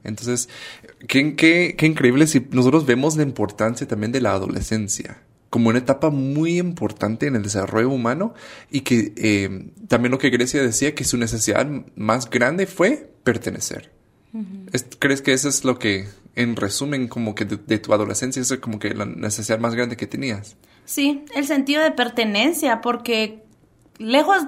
[0.04, 0.48] Entonces,
[1.08, 5.80] qué, qué, qué increíble si nosotros vemos la importancia también de la adolescencia como una
[5.80, 8.34] etapa muy importante en el desarrollo humano
[8.70, 11.66] y que eh, también lo que Grecia decía que su necesidad
[11.96, 13.90] más grande fue pertenecer.
[14.74, 18.42] Es- ¿Crees que eso es lo que, en resumen, como que de, de tu adolescencia,
[18.42, 20.58] eso es como que la necesidad más grande que tenías?
[20.84, 23.45] Sí, el sentido de pertenencia, porque
[23.98, 24.46] lejos,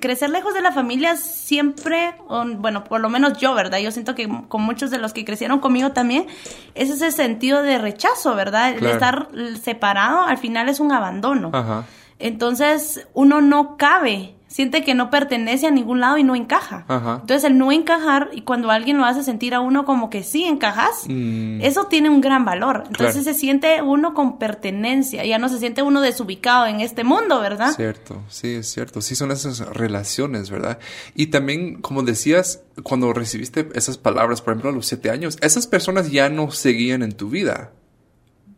[0.00, 2.14] crecer lejos de la familia siempre,
[2.58, 3.78] bueno, por lo menos yo, ¿verdad?
[3.78, 6.26] Yo siento que con muchos de los que crecieron conmigo también,
[6.74, 8.70] es ese sentido de rechazo, ¿verdad?
[8.70, 9.28] El estar
[9.62, 11.50] separado al final es un abandono.
[11.52, 11.84] Ajá.
[12.18, 16.84] Entonces uno no cabe, siente que no pertenece a ningún lado y no encaja.
[16.88, 17.18] Ajá.
[17.20, 20.42] Entonces el no encajar y cuando alguien lo hace sentir a uno como que sí
[20.44, 21.60] encajas, Mm.
[21.62, 22.82] eso tiene un gran valor.
[22.88, 23.32] Entonces Claro.
[23.32, 27.72] se siente uno con pertenencia, ya no se siente uno desubicado en este mundo, ¿verdad?
[27.76, 29.00] Cierto, sí, es cierto.
[29.00, 30.80] Sí, son esas relaciones, ¿verdad?
[31.14, 35.68] Y también, como decías, cuando recibiste esas palabras, por ejemplo, a los siete años, esas
[35.68, 37.70] personas ya no seguían en tu vida.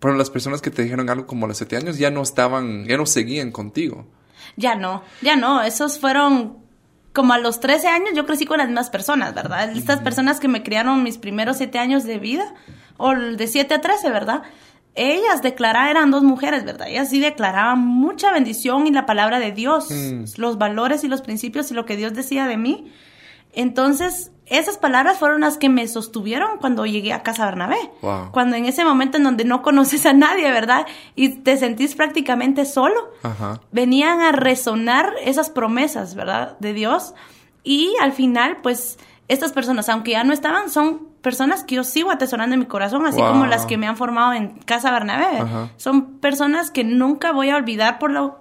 [0.01, 2.87] Pero las personas que te dijeron algo como a los siete años ya no estaban,
[2.87, 4.07] ya no seguían contigo.
[4.57, 6.59] Ya no, ya no, esos fueron
[7.13, 9.71] como a los 13 años yo crecí con las mismas personas, ¿verdad?
[9.77, 12.55] Estas personas que me criaron mis primeros siete años de vida,
[12.97, 14.43] o de 7 a 13, ¿verdad?
[14.95, 16.89] Ellas declaraban, eran dos mujeres, ¿verdad?
[16.89, 20.25] Ellas sí declaraban mucha bendición y la palabra de Dios, Mm.
[20.37, 22.93] los valores y los principios y lo que Dios decía de mí.
[23.55, 27.79] Entonces, esas palabras fueron las que me sostuvieron cuando llegué a Casa Bernabé.
[28.03, 28.31] Wow.
[28.33, 30.87] Cuando en ese momento en donde no conoces a nadie, ¿verdad?
[31.15, 33.61] Y te sentís prácticamente solo Ajá.
[33.73, 36.57] venían a resonar esas promesas, ¿verdad?
[36.61, 37.15] De Dios.
[37.65, 42.11] Y al final, pues, estas personas, aunque ya no estaban, son personas que yo sigo
[42.11, 43.29] atesorando en mi corazón, así Wow.
[43.33, 45.39] como las que me han formado en Casa Bernabé.
[45.39, 45.71] Ajá.
[45.77, 48.41] Son personas que nunca voy a olvidar por lo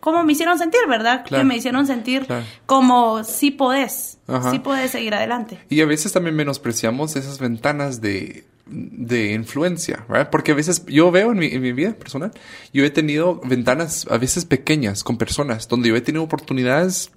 [0.00, 1.24] cómo me hicieron sentir, ¿verdad?
[1.26, 1.42] Claro.
[1.42, 2.44] Que me hicieron sentir Claro.
[2.66, 4.50] como sí podés, Ajá.
[4.50, 5.58] sí podés seguir adelante.
[5.68, 10.30] Y a veces también menospreciamos esas ventanas de, de influencia, ¿verdad?
[10.30, 12.32] Porque a veces yo veo en mi, en mi vida personal,
[12.72, 17.10] yo he tenido ventanas a veces pequeñas con personas donde yo he tenido oportunidades,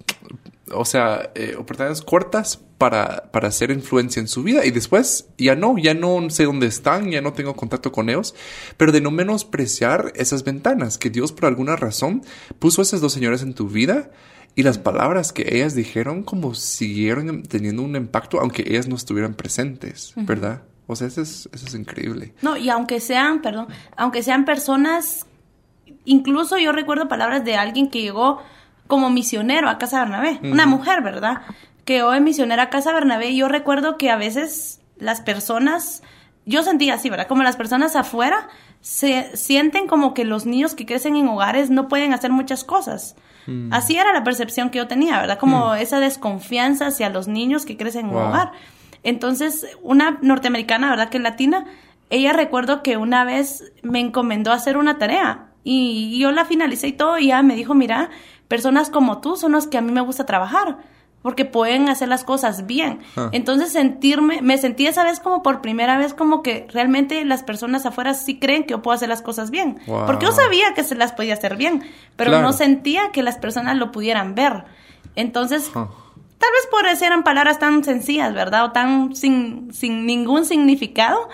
[0.72, 5.54] o sea, eh, oportunidades cortas para, para hacer influencia en su vida y después ya
[5.54, 8.34] no, ya no sé dónde están, ya no tengo contacto con ellos,
[8.76, 12.22] pero de no menospreciar esas ventanas que Dios por alguna razón
[12.58, 14.10] puso a esas dos señoras en tu vida
[14.54, 19.34] y las palabras que ellas dijeron como siguieron teniendo un impacto aunque ellas no estuvieran
[19.34, 20.62] presentes, ¿verdad?
[20.86, 22.34] O sea, eso es, eso es increíble.
[22.42, 25.26] No, y aunque sean, perdón, aunque sean personas,
[26.04, 28.42] incluso yo recuerdo palabras de alguien que llegó
[28.86, 31.42] como misionero a Casa Bernabé, una mujer, ¿verdad?
[31.84, 36.02] Que de misionera a Casa Bernabé y yo recuerdo que a veces las personas,
[36.46, 37.26] yo sentía así, ¿verdad?
[37.26, 38.48] Como las personas afuera
[38.80, 43.16] se sienten como que los niños que crecen en hogares no pueden hacer muchas cosas.
[43.70, 45.38] Así era la percepción que yo tenía, ¿verdad?
[45.38, 48.52] Como esa desconfianza hacia los niños que crecen en un hogar.
[49.02, 51.10] Entonces, una norteamericana, ¿verdad?
[51.10, 51.66] Que es latina,
[52.08, 56.92] ella recuerdo que una vez me encomendó hacer una tarea y yo la finalicé y
[56.92, 58.10] todo y ella me dijo, mira,
[58.48, 60.78] personas como tú son los que a mí me gusta trabajar
[61.22, 62.98] porque pueden hacer las cosas bien.
[63.16, 63.30] Ah.
[63.32, 67.86] Entonces sentirme, me sentí esa vez como por primera vez como que realmente las personas
[67.86, 69.78] afuera sí creen que yo puedo hacer las cosas bien.
[69.86, 70.04] Wow.
[70.04, 71.82] Porque yo sabía que se las podía hacer bien,
[72.16, 72.44] pero Claro.
[72.46, 74.64] no sentía que las personas lo pudieran ver.
[75.16, 75.88] Entonces, Ah.
[76.36, 78.64] Tal vez por eso eran palabras tan sencillas, ¿verdad?
[78.66, 81.28] O tan sin, sin ningún significado,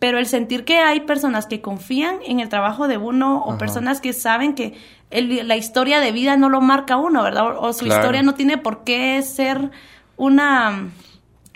[0.00, 3.58] pero el sentir que hay personas que confían en el trabajo de uno o Ajá.
[3.58, 4.74] personas que saben que
[5.10, 7.46] el- la historia de vida no lo marca uno, ¿verdad?
[7.56, 8.00] O, o su Claro.
[8.00, 9.70] historia no tiene por qué ser
[10.16, 10.88] una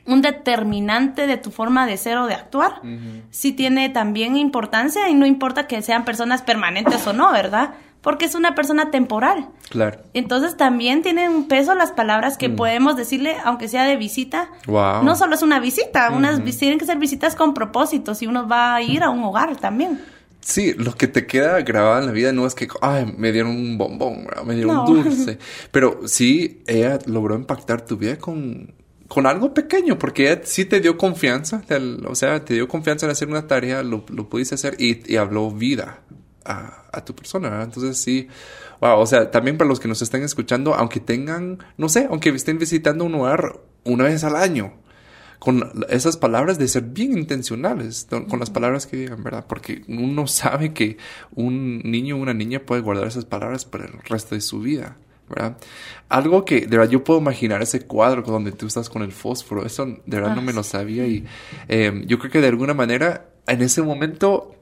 [0.07, 2.83] un determinante de tu forma de ser o de actuar.
[3.31, 7.71] Sí tiene también importancia y no importa que sean personas permanentes o no, ¿verdad?
[8.03, 9.49] Porque es una persona temporal.
[9.71, 10.01] Claro.
[10.13, 14.49] Entonces también tienen un peso las palabras que podemos decirle, aunque sea de visita.
[14.67, 15.03] Wow.
[15.05, 18.75] No solo es una visita, unas tienen que ser visitas con propósitos y uno va
[18.75, 20.05] a ir a un hogar también.
[20.45, 23.53] Sí, lo que te queda grabado en la vida no es que, ay, me dieron
[23.53, 24.43] un bombón, ¿verdad?
[24.45, 24.85] me dieron No.
[24.85, 25.39] un dulce.
[25.71, 28.75] Pero sí, ella logró impactar tu vida con,
[29.09, 33.07] con algo pequeño, porque ella sí te dio confianza, te- o sea, te dio confianza
[33.07, 36.01] en hacer una tarea, lo, lo pudiste hacer y, y habló vida
[36.45, 37.65] a, a tu persona, ¿verdad?
[37.65, 38.29] Entonces sí,
[38.83, 42.29] wow, o sea, también para los que nos están escuchando, aunque tengan, no sé, aunque
[42.29, 44.75] estén visitando un hogar una vez al año,
[45.45, 49.45] con esas palabras de ser bien intencionales, con las palabras que digan, ¿verdad?
[49.47, 50.97] Porque uno sabe que
[51.35, 54.97] un niño o una niña puede guardar esas palabras por el resto de su vida,
[55.29, 55.59] ¿verdad?
[56.09, 59.67] Algo que, de verdad, yo puedo imaginar ese cuadro donde tú estás con el fósforo,
[59.67, 60.71] eso de verdad Ah, no me lo sí.
[60.71, 61.25] sabía y
[61.69, 64.55] eh, yo creo que de alguna manera en ese momento...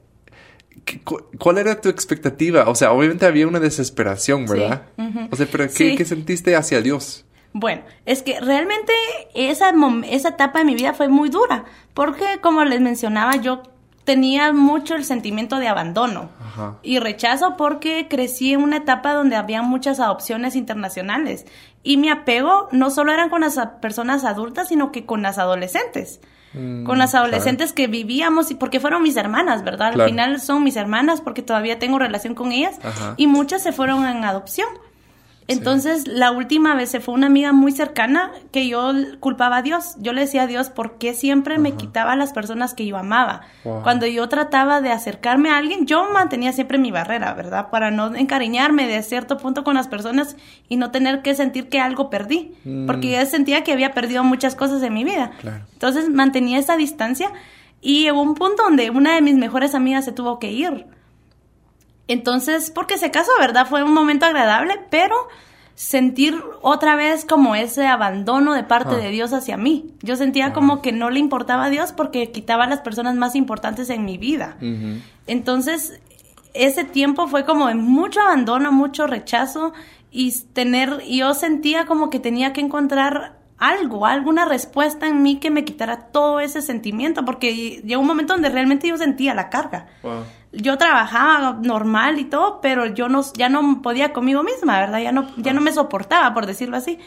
[0.85, 2.67] ¿qué- cu- ¿Cuál era tu expectativa?
[2.67, 4.83] O sea, obviamente había una desesperación, Sí, ¿verdad?
[5.31, 5.95] O sea, pero ¿qué, Sí.
[5.95, 7.25] qué sentiste hacia Dios?
[7.53, 8.91] Bueno, es que realmente
[9.35, 9.71] esa,
[10.09, 13.61] esa etapa de mi vida fue muy dura, porque como les mencionaba, yo
[14.05, 16.75] tenía mucho el sentimiento de abandono Ajá.
[16.83, 21.45] y rechazo porque crecí en una etapa donde había muchas adopciones internacionales
[21.83, 26.19] y mi apego no solo eran con las personas adultas, sino que con las adolescentes.
[26.53, 27.25] Mm, con las claro.
[27.27, 29.87] adolescentes que vivíamos, y porque fueron mis hermanas, ¿verdad?
[29.87, 30.09] Al Claro.
[30.09, 33.13] final son mis hermanas porque todavía tengo relación con ellas Ajá.
[33.17, 34.67] y muchas se fueron en adopción.
[35.47, 39.95] Entonces, la última vez se fue una amiga muy cercana que yo culpaba a Dios.
[39.99, 42.97] Yo le decía a Dios, ¿por qué siempre me quitaba a las personas que yo
[42.97, 43.41] amaba?
[43.63, 43.83] Wow.
[43.83, 47.69] Cuando yo trataba de acercarme a alguien, yo mantenía siempre mi barrera, ¿verdad?
[47.69, 50.37] Para no encariñarme de cierto punto con las personas
[50.69, 52.55] y no tener que sentir que algo perdí.
[52.63, 52.85] Mm.
[52.85, 55.31] Porque yo sentía que había perdido muchas cosas en mi vida.
[55.41, 55.65] Claro.
[55.73, 57.31] Entonces, mantenía esa distancia
[57.81, 60.85] y llegó un punto donde una de mis mejores amigas se tuvo que ir.
[62.07, 63.67] Entonces, porque se casó, ¿verdad?
[63.67, 65.15] Fue un momento agradable, pero
[65.75, 68.97] sentir otra vez como ese abandono de parte Ah.
[68.97, 69.91] de Dios hacia mí.
[70.01, 73.35] Yo sentía como que no le importaba a Dios porque quitaba a las personas más
[73.35, 74.57] importantes en mi vida.
[75.25, 75.99] Entonces,
[76.53, 79.73] ese tiempo fue como de mucho abandono, mucho rechazo
[80.11, 85.37] y tener, y yo sentía como que tenía que encontrar algo, alguna respuesta en mí
[85.37, 89.49] que me quitara todo ese sentimiento, porque llegó un momento donde realmente yo sentía la
[89.49, 89.87] carga.
[90.03, 90.23] Wow.
[90.53, 94.99] Yo trabajaba normal y todo, pero yo no, ya no podía conmigo misma, ¿verdad?
[94.99, 96.99] Ya no, ya no me soportaba, por decirlo así.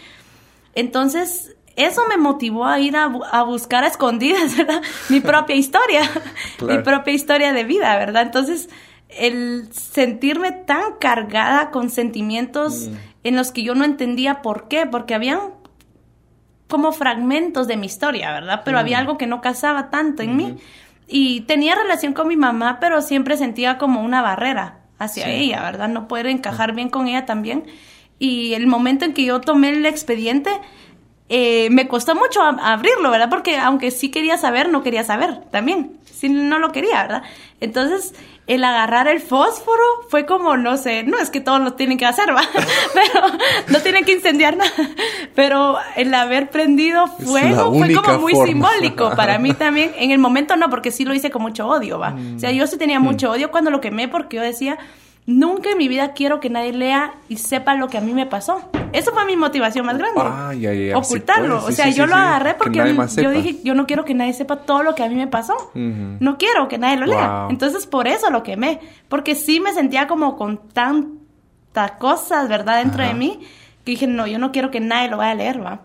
[0.75, 4.83] Entonces, eso me motivó a ir a, a buscar a escondidas, ¿verdad?
[5.09, 6.03] Mi propia historia,
[6.61, 8.23] mi propia historia de vida, ¿verdad?
[8.23, 8.69] Entonces,
[9.09, 12.91] el sentirme tan cargada con sentimientos
[13.23, 15.39] en los que yo no entendía por qué, porque habían
[16.69, 18.63] como fragmentos de mi historia, ¿verdad?
[18.65, 20.57] Pero había algo que no casaba tanto en mí.
[21.09, 24.81] Y tenía relación con mi mamá, pero siempre sentía como una barrera.
[24.99, 25.89] hacia ella, ¿verdad?
[25.89, 27.67] No poder encajar bien con ella también.
[28.19, 30.51] Y el momento en que yo tomé el expediente,
[31.29, 33.29] eh, me costó mucho abrirlo, ¿verdad?
[33.31, 35.99] Porque aunque sí quería saber, no quería saber también.
[36.05, 37.23] Sí, no lo quería, ¿verdad?
[37.61, 38.15] Entonces,
[38.47, 42.07] el agarrar el fósforo fue como, no sé, no es que todos lo tienen que
[42.07, 42.43] hacer, ¿va?
[42.95, 43.27] Pero
[43.69, 44.71] no tienen que incendiar nada.
[45.35, 49.93] Pero el haber prendido fuego fue como muy simbólico para mí también.
[49.99, 52.17] En el momento no, porque sí lo hice con mucho odio, ¿va?
[52.37, 53.33] O sea, yo sí tenía mucho mm.
[53.33, 54.79] odio cuando lo quemé porque yo decía,
[55.27, 58.27] nunca en mi vida quiero que nadie lea y sepa lo que a mí me
[58.27, 58.71] pasó.
[58.93, 60.21] Eso fue mi motivación más grande.
[60.97, 61.57] Ocultarlo.
[61.65, 62.79] o sea, yo lo agarré porque
[63.23, 65.55] yo dije, yo no quiero que nadie sepa todo lo que a mí me pasó.
[66.21, 67.47] No quiero que nadie lo lea.
[67.51, 68.81] Entonces, por eso lo quemé.
[69.09, 72.79] Porque sí me sentía como con tantas cosas, ¿verdad?
[72.79, 73.41] Dentro de mí,
[73.85, 75.81] que dije, no, yo no quiero que nadie lo vaya a leer, ¿va?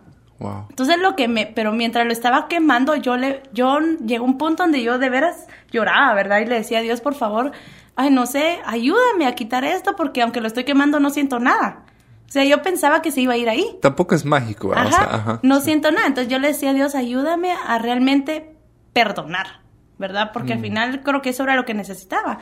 [0.69, 4.63] Entonces lo que me, pero mientras lo estaba quemando, yo le, yo llegó un punto
[4.63, 6.39] donde yo de veras lloraba, ¿verdad?
[6.39, 7.51] Y le decía a Dios, por favor,
[7.95, 11.83] ay, no sé, ayúdame a quitar esto porque aunque lo estoy quemando no siento nada.
[12.27, 13.65] O sea, yo pensaba que se iba a ir ahí.
[13.81, 16.07] Tampoco es mágico, ajá, no siento nada.
[16.07, 18.55] Entonces yo le decía a Dios, ayúdame a realmente
[18.93, 19.59] perdonar,
[19.97, 20.31] ¿verdad?
[20.33, 20.61] Porque al mm.
[20.61, 22.39] final creo que eso era lo que necesitaba.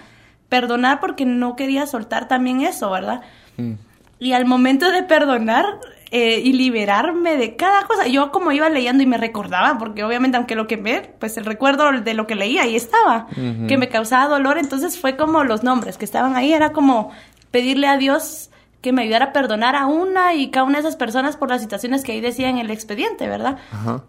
[0.48, 3.22] Perdonar porque no quería soltar también eso, ¿verdad?
[3.58, 3.74] Mm.
[4.20, 5.66] Y al momento de perdonar
[6.12, 10.38] eh, y liberarme de cada cosa, yo como iba leyendo y me recordaba, porque obviamente
[10.38, 13.28] aunque lo quemé, pues el recuerdo de lo que leía ahí estaba,
[13.68, 17.12] que me causaba dolor, entonces fue como los nombres que estaban ahí, era como
[17.52, 18.50] pedirle a Dios
[18.82, 21.62] que me ayudara a perdonar a una y cada una de esas personas por las
[21.62, 23.58] situaciones que ahí decía en el expediente, ¿verdad?
[23.72, 24.04] Ajá.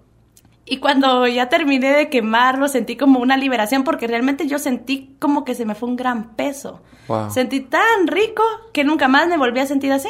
[0.70, 5.44] Y cuando ya terminé de quemarlo, sentí como una liberación porque realmente yo sentí como
[5.44, 6.80] que se me fue un gran peso.
[7.28, 10.08] Sentí tan rico que nunca más me volví a sentir así.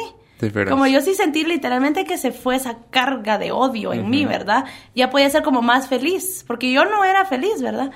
[0.69, 4.65] Como yo sí sentí literalmente que se fue esa carga de odio en mí, ¿verdad?
[4.95, 7.91] Ya podía ser como más feliz, porque yo no era feliz, ¿verdad?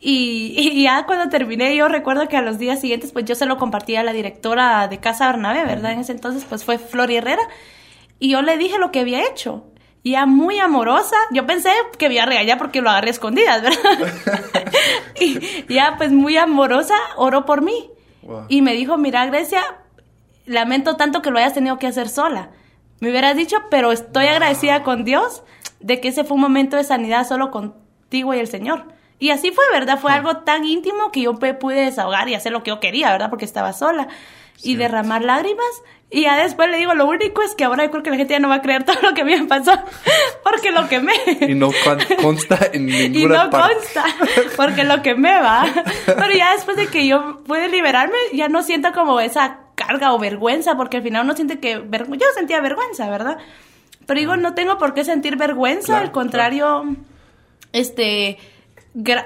[0.00, 3.56] Y, ya cuando terminé, yo recuerdo que a los días siguientes, pues yo se lo
[3.56, 5.92] compartí a la directora de Casa Bernabé, ¿verdad?
[5.92, 7.42] En ese entonces, pues fue Flor Herrera.
[8.18, 9.64] Y yo le dije lo que había hecho
[10.04, 11.16] ya muy amorosa.
[11.30, 14.14] Yo pensé que había regañar porque lo agarré escondidas, ¿verdad?
[15.20, 17.90] y ya pues muy amorosa oró por mí.
[18.48, 19.60] Y me dijo, mira Grecia,
[20.50, 22.50] lamento tanto que lo hayas tenido que hacer sola.
[23.00, 25.42] Me hubieras dicho, pero estoy agradecida con Dios
[25.78, 28.84] de que ese fue un momento de sanidad solo contigo y el Señor.
[29.18, 29.98] Y así fue, ¿verdad?
[29.98, 33.30] Fue algo tan íntimo que yo pude desahogar y hacer lo que yo quería, ¿verdad?
[33.30, 34.08] Porque estaba sola.
[34.62, 35.82] Y derramar lágrimas
[36.12, 38.34] y ya después le digo, lo único es que ahora yo creo que la gente
[38.34, 39.72] ya no va a creer todo lo que me pasó,
[40.44, 41.14] porque lo quemé.
[41.40, 41.70] Y no
[42.20, 44.04] consta en ninguna Y no consta,
[44.56, 45.64] porque lo quemé, va.
[46.06, 49.60] Pero ya después de que yo pude liberarme, ya no siento como esa
[49.90, 51.74] carga o vergüenza, porque al final uno siente que...
[51.74, 53.38] Yo sentía vergüenza, ¿verdad?
[54.06, 56.96] Pero digo, no tengo por qué sentir vergüenza, al contrario,
[57.72, 58.38] este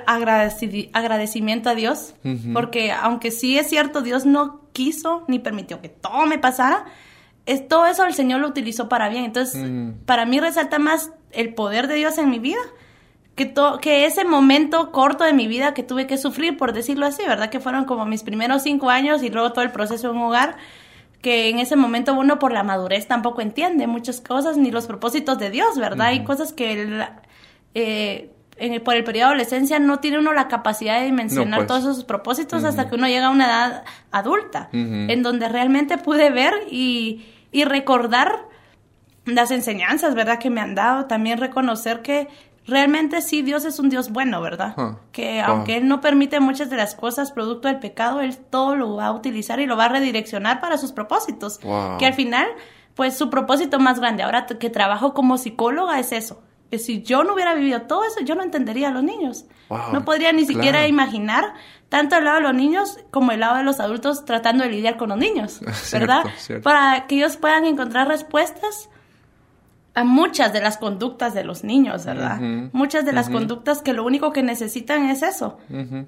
[0.07, 2.15] agradecimiento a Dios,
[2.53, 6.87] porque aunque sí es cierto, Dios no quiso ni permitió que todo me pasara,
[7.47, 9.25] es, todo eso el Señor lo utilizó para bien.
[9.25, 9.63] Entonces,
[10.07, 12.61] para mí resalta más el poder de Dios en mi vida
[13.35, 17.23] que, que ese momento corto de mi vida que tuve que sufrir, por decirlo así,
[17.27, 17.51] ¿verdad?
[17.51, 20.57] Que fueron como mis primeros cinco años y luego todo el proceso en un hogar,
[21.21, 25.39] que en ese momento uno por la madurez tampoco entiende muchas cosas, ni los propósitos
[25.39, 26.09] de Dios, ¿verdad?
[26.09, 27.07] Hay cosas que...
[27.75, 28.31] eh,
[28.85, 31.67] por el periodo de adolescencia no tiene uno la capacidad de dimensionar pues.
[31.67, 36.31] todos esos propósitos hasta que uno llega a una edad adulta, en donde realmente pude
[36.31, 38.47] ver y, y, recordar
[39.25, 40.39] las enseñanzas, ¿verdad?
[40.39, 42.29] Que me han dado, también reconocer que
[42.67, 44.75] realmente sí, Dios es un Dios bueno, ¿verdad?
[45.13, 48.97] Que aunque Él no permite muchas de las cosas producto del pecado, Él todo lo
[48.97, 51.59] va a utilizar y lo va a redireccionar para sus propósitos.
[51.99, 52.47] Que al final,
[52.95, 57.25] pues su propósito más grande, ahora que trabajo como psicóloga, es eso que si yo
[57.25, 59.47] no hubiera vivido todo eso, yo no entendería a los niños.
[59.93, 61.55] no podría ni siquiera imaginar
[61.89, 64.97] tanto el lado de los niños como el lado de los adultos tratando de lidiar
[64.97, 65.61] con los niños,
[65.93, 66.25] ¿verdad?
[66.63, 68.89] Para que ellos puedan encontrar respuestas
[69.95, 72.41] a muchas de las conductas de los niños, ¿verdad?
[72.73, 75.59] Muchas de las conductas que lo único que necesitan es eso.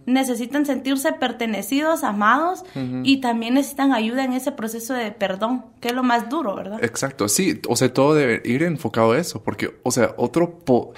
[0.07, 2.65] Necesitan sentirse pertenecidos, amados
[3.05, 6.83] y también necesitan ayuda en ese proceso de perdón, que es lo más duro, ¿verdad?
[6.83, 10.59] Exacto, sí, o sea, todo debe ir enfocado a eso, porque, o sea, otro...
[10.59, 10.93] Po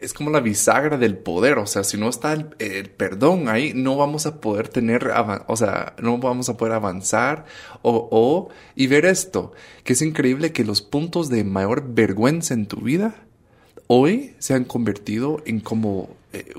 [0.00, 3.96] es como la bisagra del poder, o sea, si no está el, perdón ahí, no
[3.96, 5.10] vamos a poder tener,
[5.46, 7.44] o sea, no vamos a poder avanzar
[7.82, 9.52] o, o, y ver esto,
[9.84, 13.14] que es increíble que los puntos de mayor vergüenza en tu vida
[13.86, 16.54] hoy se han convertido en como eh,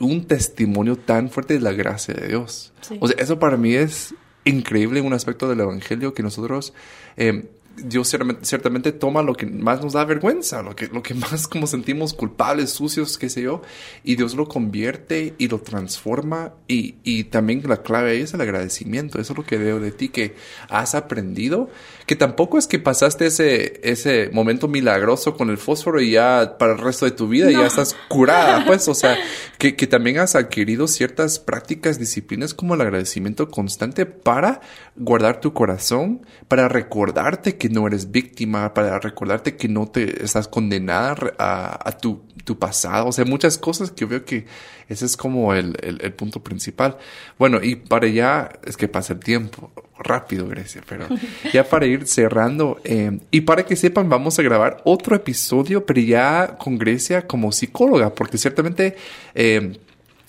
[0.00, 2.72] un testimonio tan fuerte de la gracia de Dios.
[3.00, 4.14] O sea, eso para mí es
[4.44, 6.72] increíble, un aspecto del Evangelio que nosotros...
[7.16, 11.46] Eh, Dios ciertamente toma lo que más nos da vergüenza, lo que, lo que más
[11.48, 13.62] como sentimos culpables, sucios, qué sé yo,
[14.04, 18.40] y Dios lo convierte y lo transforma y, y también la clave ahí es el
[18.40, 20.34] agradecimiento, eso es lo que veo de ti, que
[20.68, 21.68] has aprendido,
[22.06, 26.72] que tampoco es que pasaste ese, ese momento milagroso con el fósforo y ya para
[26.72, 29.18] el resto de tu vida ya estás curada, pues, o sea,
[29.58, 34.60] que, que también has adquirido ciertas prácticas, disciplinas como el agradecimiento constante para
[34.94, 40.46] guardar tu corazón, para recordarte que no eres víctima, para recordarte que no te estás
[40.46, 43.08] condenada a, tu, tu, pasado.
[43.08, 44.46] O sea, muchas cosas que yo veo que
[44.88, 46.96] ese es como el, el, punto principal.
[47.38, 51.06] Bueno, y para ya, es que pasa el tiempo rápido, Grecia, pero
[51.52, 56.00] ya para ir cerrando, eh, y para que sepan, vamos a grabar otro episodio, pero
[56.00, 58.96] ya con Grecia como psicóloga, porque ciertamente...
[59.34, 59.78] Eh,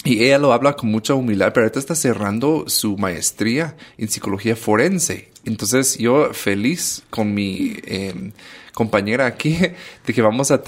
[0.03, 4.55] y ella lo habla con mucha humildad, pero ahorita está cerrando su maestría en psicología
[4.55, 5.31] forense.
[5.43, 8.31] Entonces yo feliz con mi eh,
[8.77, 9.57] compañera aquí
[10.05, 10.61] de que vamos a,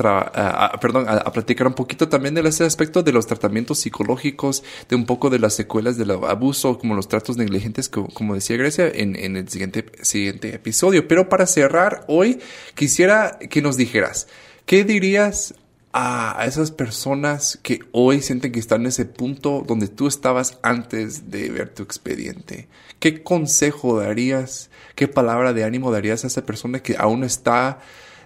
[0.81, 5.05] perdón, a, platicar un poquito también de ese aspecto de los tratamientos psicológicos, de un
[5.05, 9.37] poco de las secuelas del abuso, como los tratos negligentes, como, decía Grecia, en, en
[9.37, 11.07] el siguiente, siguiente episodio.
[11.07, 12.39] Pero para cerrar hoy,
[12.73, 14.27] quisiera que nos dijeras,
[14.65, 15.53] ¿qué dirías
[15.93, 21.31] a, esas personas que hoy sienten que están en ese punto donde tú estabas antes
[21.31, 22.67] de ver tu expediente?
[22.99, 24.69] ¿Qué consejo darías?
[24.95, 27.79] ¿Qué palabra de ánimo darías a esa persona que aún está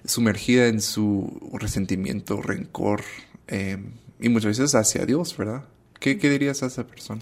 [0.06, 3.04] sumergida en su resentimiento, rencor
[3.48, 3.78] eh,
[4.20, 5.64] y muchas veces hacia Dios, ¿verdad?
[6.00, 7.22] ¿Qué, dirías a esa persona?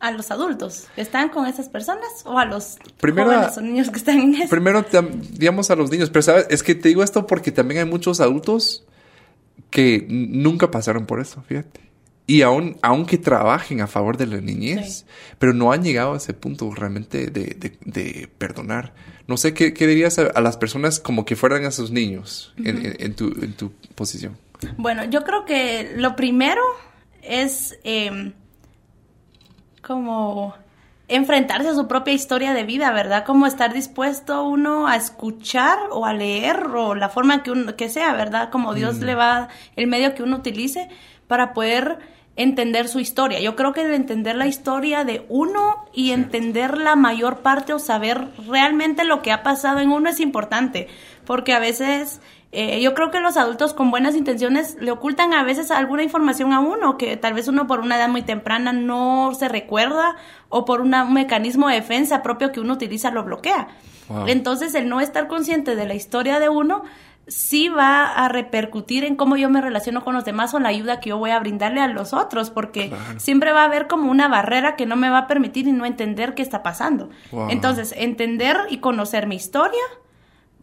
[0.00, 3.96] a los adultos que están con esas personas o a los jóvenes o niños que
[3.96, 4.48] están en eso.
[4.48, 4.86] Primero,
[5.32, 8.20] digamos a los niños, pero sabes, es que te digo esto porque también hay muchos
[8.20, 8.84] adultos
[9.70, 11.80] que nunca pasaron por eso, fíjate.
[12.26, 15.06] Y aún, aunque trabajen a favor de la niñez,
[15.38, 18.92] pero no han llegado a ese punto realmente de, perdonar.
[19.26, 23.28] No sé qué, dirías a, las personas como que fueran a sus niños en, tu,
[23.42, 24.36] en tu posición.
[24.76, 26.60] Bueno, yo creo que lo primero
[27.22, 28.32] es em,
[29.80, 30.54] como
[31.08, 33.24] enfrentarse a su propia historia de vida, ¿verdad?
[33.24, 37.88] Como estar dispuesto uno a escuchar o a leer o la forma que uno que
[37.88, 38.50] sea, ¿verdad?
[38.50, 39.04] Como Dios mm.
[39.04, 40.88] le va el medio que uno utilice
[41.26, 41.98] para poder
[42.36, 43.40] entender su historia.
[43.40, 47.80] Yo creo que el entender la historia de uno y entender la mayor parte o
[47.80, 50.86] saber realmente lo que ha pasado en uno es importante,
[51.24, 55.42] porque a veces eh, yo creo que los adultos con buenas intenciones le ocultan a
[55.42, 59.32] veces alguna información a uno que tal vez uno por una edad muy temprana no
[59.34, 60.16] se recuerda
[60.48, 63.68] o por un mecanismo de defensa propio que uno utiliza lo bloquea.
[64.26, 66.84] Entonces el no estar consciente de la historia de uno
[67.26, 70.98] sí va a repercutir en cómo yo me relaciono con los demás o la ayuda
[70.98, 74.28] que yo voy a brindarle a los otros, porque siempre va a haber como una
[74.28, 77.10] barrera que no me va a permitir y no entender qué está pasando.
[77.50, 79.82] Entonces, entender y conocer mi historia,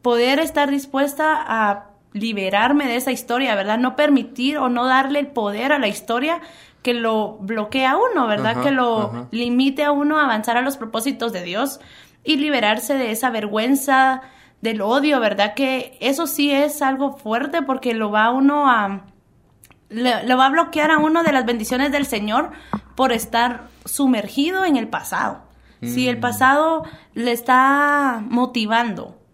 [0.06, 3.80] poder estar dispuesta a liberarme de esa historia, ¿verdad?
[3.80, 6.42] No permitir o no darle el poder a la historia
[6.84, 8.62] que lo bloquea a uno, ¿verdad?
[8.62, 11.80] que lo limite a uno a avanzar a los propósitos de Dios
[12.24, 14.22] y liberarse de esa vergüenza,
[14.62, 15.56] del odio, ¿verdad?
[15.56, 19.06] Que eso sí es algo fuerte porque lo va a uno a...
[19.90, 22.52] lo va a bloquear a uno de las bendiciones del Señor
[22.94, 25.40] por estar sumergido en el pasado.
[25.82, 26.22] Si el mm.
[26.22, 26.84] pasado
[27.16, 29.25] le está motivando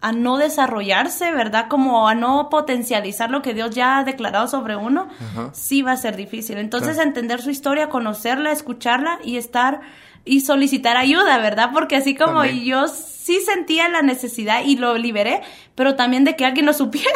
[0.00, 1.66] a no desarrollarse, ¿verdad?
[1.68, 5.08] Como a no potencializar lo que Dios ya ha declarado sobre uno,
[5.52, 6.58] sí va a ser difícil.
[6.58, 9.80] Entonces, entender su historia, conocerla, escucharla y estar
[10.24, 11.70] y solicitar ayuda, ¿verdad?
[11.72, 15.40] Porque así como yo sí sentía la necesidad y lo liberé,
[15.74, 17.08] pero también de que alguien lo supiera.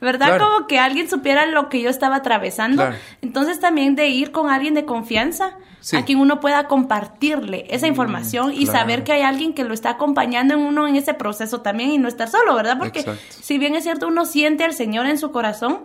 [0.00, 0.38] ¿verdad?
[0.38, 2.88] Como que alguien supiera lo que yo estaba atravesando.
[3.20, 5.58] Entonces también de ir con alguien de confianza
[5.92, 9.74] a quien uno pueda compartirle esa mm, información y saber que hay alguien que lo
[9.74, 12.78] está acompañando en uno en ese proceso también y no estar solo, ¿verdad?
[12.78, 15.80] Porque si bien es cierto uno siente al Señor en su corazón,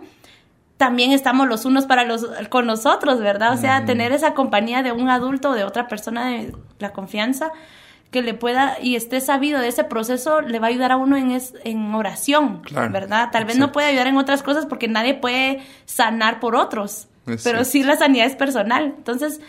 [0.76, 3.54] también estamos los unos para los con nosotros, ¿verdad?
[3.54, 7.52] O sea, tener esa compañía de un adulto o de otra persona de la confianza
[8.10, 11.16] que le pueda y esté sabido de ese proceso le va a ayudar a uno
[11.16, 13.30] en, en oración, ¿verdad?
[13.32, 17.08] Tal vez no puede ayudar en otras cosas porque nadie puede sanar por otros,
[17.42, 18.94] pero sí la sanidad es personal.
[18.96, 19.40] Entonces,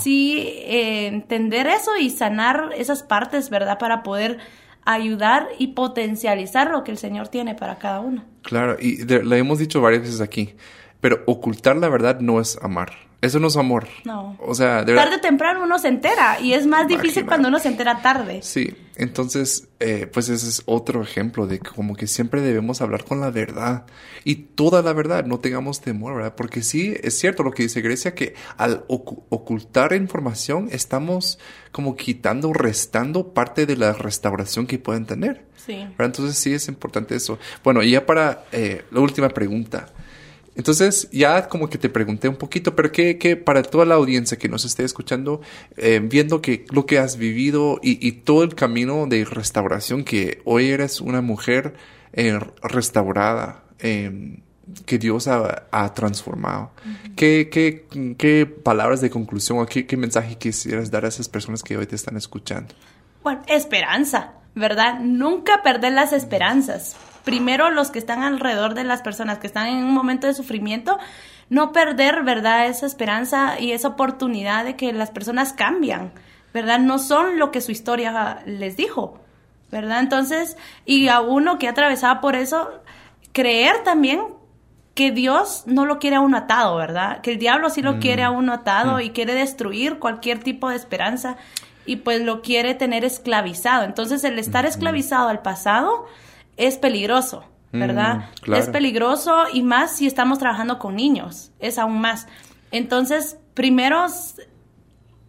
[0.00, 3.78] sí eh, entender eso y sanar esas partes, ¿verdad?
[3.78, 4.38] Para poder
[4.84, 8.24] ayudar y potencializar lo que el Señor tiene para cada uno.
[8.42, 10.54] Claro, y le hemos dicho varias veces aquí,
[11.00, 12.92] pero ocultar la verdad no es amar
[13.24, 13.88] Eso no es amor.
[14.04, 14.36] No.
[14.38, 17.58] O sea, de Tarde o temprano uno se entera y es más difícil cuando uno
[17.58, 18.40] se entera tarde.
[18.42, 23.04] Sí, entonces, eh, pues ese es otro ejemplo de que como que siempre debemos hablar
[23.04, 23.86] con la verdad
[24.24, 26.34] y toda la verdad, no tengamos temor, ¿verdad?
[26.36, 31.38] Porque sí, es cierto lo que dice Grecia, que al ocu- ocultar información estamos
[31.72, 35.44] como quitando, restando parte de la restauración que pueden tener.
[35.56, 35.76] Sí.
[35.76, 36.06] ¿verdad?
[36.06, 37.38] Entonces sí es importante eso.
[37.62, 39.86] Bueno, y ya para eh, la última pregunta.
[40.56, 44.38] Entonces, ya como que te pregunté un poquito, pero que, que para toda la audiencia
[44.38, 45.40] que nos esté escuchando,
[45.76, 50.40] eh, viendo que lo que has vivido y, y todo el camino de restauración, que
[50.44, 51.74] hoy eres una mujer
[52.12, 54.38] eh, restaurada, eh,
[54.86, 56.70] que Dios ha, ha transformado.
[57.16, 57.86] ¿Qué, qué,
[58.16, 61.86] qué palabras de conclusión o qué, qué mensaje quisieras dar a esas personas que hoy
[61.86, 62.74] te están escuchando?
[63.22, 65.00] Bueno, esperanza, ¿verdad?
[65.00, 66.96] Nunca perder las esperanzas.
[67.24, 70.98] Primero los que están alrededor de las personas que están en un momento de sufrimiento,
[71.48, 72.66] no perder, ¿verdad?
[72.66, 76.12] Esa esperanza y esa oportunidad de que las personas cambian,
[76.52, 76.78] ¿verdad?
[76.78, 79.20] No son lo que su historia les dijo,
[79.70, 80.00] ¿verdad?
[80.00, 82.70] Entonces, y a uno que ha atravesado por eso,
[83.32, 84.20] creer también
[84.94, 87.20] que Dios no lo quiere a uno atado, ¿verdad?
[87.20, 90.76] Que el diablo sí lo quiere a uno atado y quiere destruir cualquier tipo de
[90.76, 91.36] esperanza
[91.84, 93.84] y pues lo quiere tener esclavizado.
[93.84, 96.06] Entonces el estar esclavizado al pasado
[96.56, 98.16] es peligroso, ¿verdad?
[98.16, 98.62] Mm, claro.
[98.62, 102.26] Es peligroso y más si estamos trabajando con niños, es aún más.
[102.70, 104.06] Entonces, primero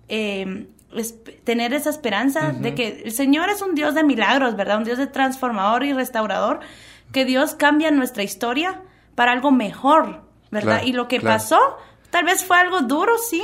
[0.08, 4.78] eh, es- tener esa esperanza de que el Señor es un Dios de milagros, ¿verdad?
[4.78, 6.60] Un Dios de transformador y restaurador,
[7.12, 8.82] que Dios cambia nuestra historia
[9.16, 10.22] para algo mejor,
[10.52, 10.76] ¿verdad?
[10.78, 11.36] Claro, y lo que claro.
[11.38, 11.60] pasó,
[12.12, 13.44] tal vez fue algo duro, sí,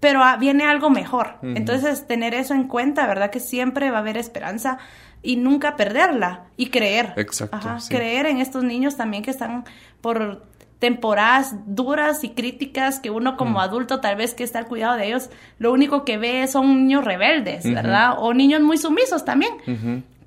[0.00, 1.36] pero ah, viene algo mejor.
[1.42, 3.30] Entonces, tener eso en cuenta, ¿verdad?
[3.30, 4.78] Que siempre va a haber esperanza
[5.22, 7.12] y nunca perderla y creer.
[7.16, 7.94] Exacto, Ajá, sí.
[7.94, 9.64] Creer en estos niños también que están
[10.00, 10.44] por
[10.78, 13.62] temporadas duras y críticas que uno como Mm.
[13.62, 17.04] adulto tal vez que está al cuidado de ellos, lo único que ve son niños
[17.04, 18.14] rebeldes, ¿verdad?
[18.18, 19.52] O niños muy sumisos también.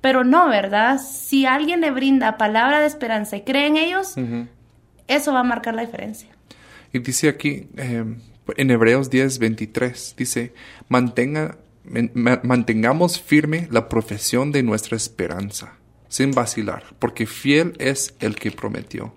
[0.00, 0.98] Pero no, ¿verdad?
[0.98, 4.14] Si alguien le brinda palabra de esperanza y cree en ellos,
[5.08, 6.28] eso va a marcar la diferencia.
[6.92, 8.04] Y dice aquí, eh,
[8.56, 10.54] en Hebreos 10, 23, dice,
[10.88, 11.56] mantenga,
[12.42, 15.78] mantengamos firme la profesión de nuestra esperanza,
[16.08, 19.14] sin vacilar, porque fiel es el que prometió.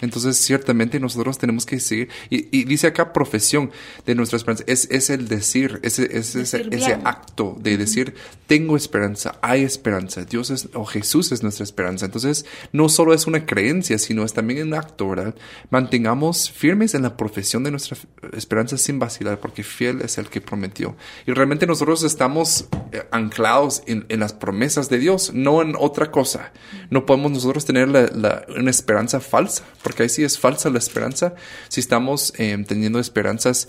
[0.00, 2.08] Entonces, ciertamente nosotros tenemos que seguir.
[2.30, 3.70] Y, y dice acá profesión
[4.06, 4.64] de nuestra esperanza.
[4.66, 7.00] Es, es el decir, ese, ese, ese, Decir ese bien.
[7.06, 8.14] acto de decir,
[8.46, 10.24] tengo esperanza, hay esperanza.
[10.24, 12.06] Dios es, o Jesús es nuestra esperanza.
[12.06, 15.34] Entonces, no solo es una creencia, sino es también un acto, ¿verdad?
[15.70, 17.96] Mantengamos firmes en la profesión de nuestra
[18.32, 20.96] esperanza sin vacilar, porque fiel es el que prometió.
[21.26, 26.10] Y realmente nosotros estamos eh, anclados en, en las promesas de Dios, no en otra
[26.10, 26.52] cosa.
[26.90, 30.76] No podemos nosotros tener la- la- una esperanza falsa, porque ahí sí es falsa la
[30.76, 31.34] esperanza.
[31.68, 33.68] Si estamos eh, teniendo esperanzas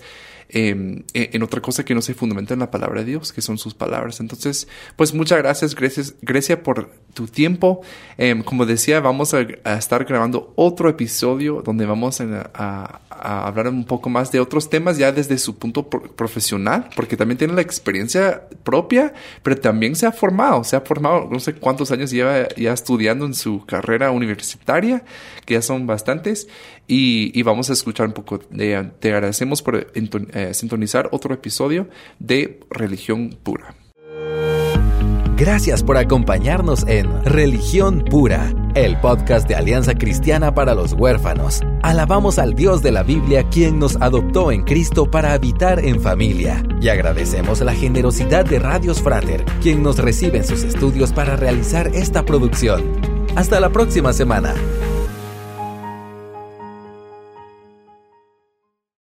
[0.52, 3.58] eh, en otra cosa que no se fundamenta en la palabra de Dios, que son
[3.58, 4.20] sus palabras.
[4.20, 7.82] Entonces, pues muchas gracias, Grecia, Grecia por tu tiempo.
[8.18, 9.40] Eh, como decía, vamos a,
[9.76, 15.12] estar grabando otro episodio donde vamos a, hablar un poco más de otros temas ya
[15.12, 20.12] desde su punto pro- profesional, porque también tiene la experiencia propia, pero también se ha
[20.12, 25.04] formado, se ha formado, no sé cuántos años lleva ya estudiando en su carrera universitaria,
[25.44, 26.48] que ya son bastantes,
[26.92, 31.88] y, vamos a escuchar un poco de, te agradecemos por eh, sintonizar otro episodio
[32.18, 33.76] de Religión Pura.
[35.36, 41.60] Gracias por acompañarnos en Religión Pura, el podcast de Alianza Cristiana para los Huérfanos.
[41.82, 46.62] Alabamos al Dios de la Biblia quien nos adoptó en Cristo para habitar en familia.
[46.82, 51.86] Y agradecemos la generosidad de Radios Frater, quien nos recibe en sus estudios para realizar
[51.94, 52.82] esta producción.
[53.36, 54.54] Hasta la próxima semana.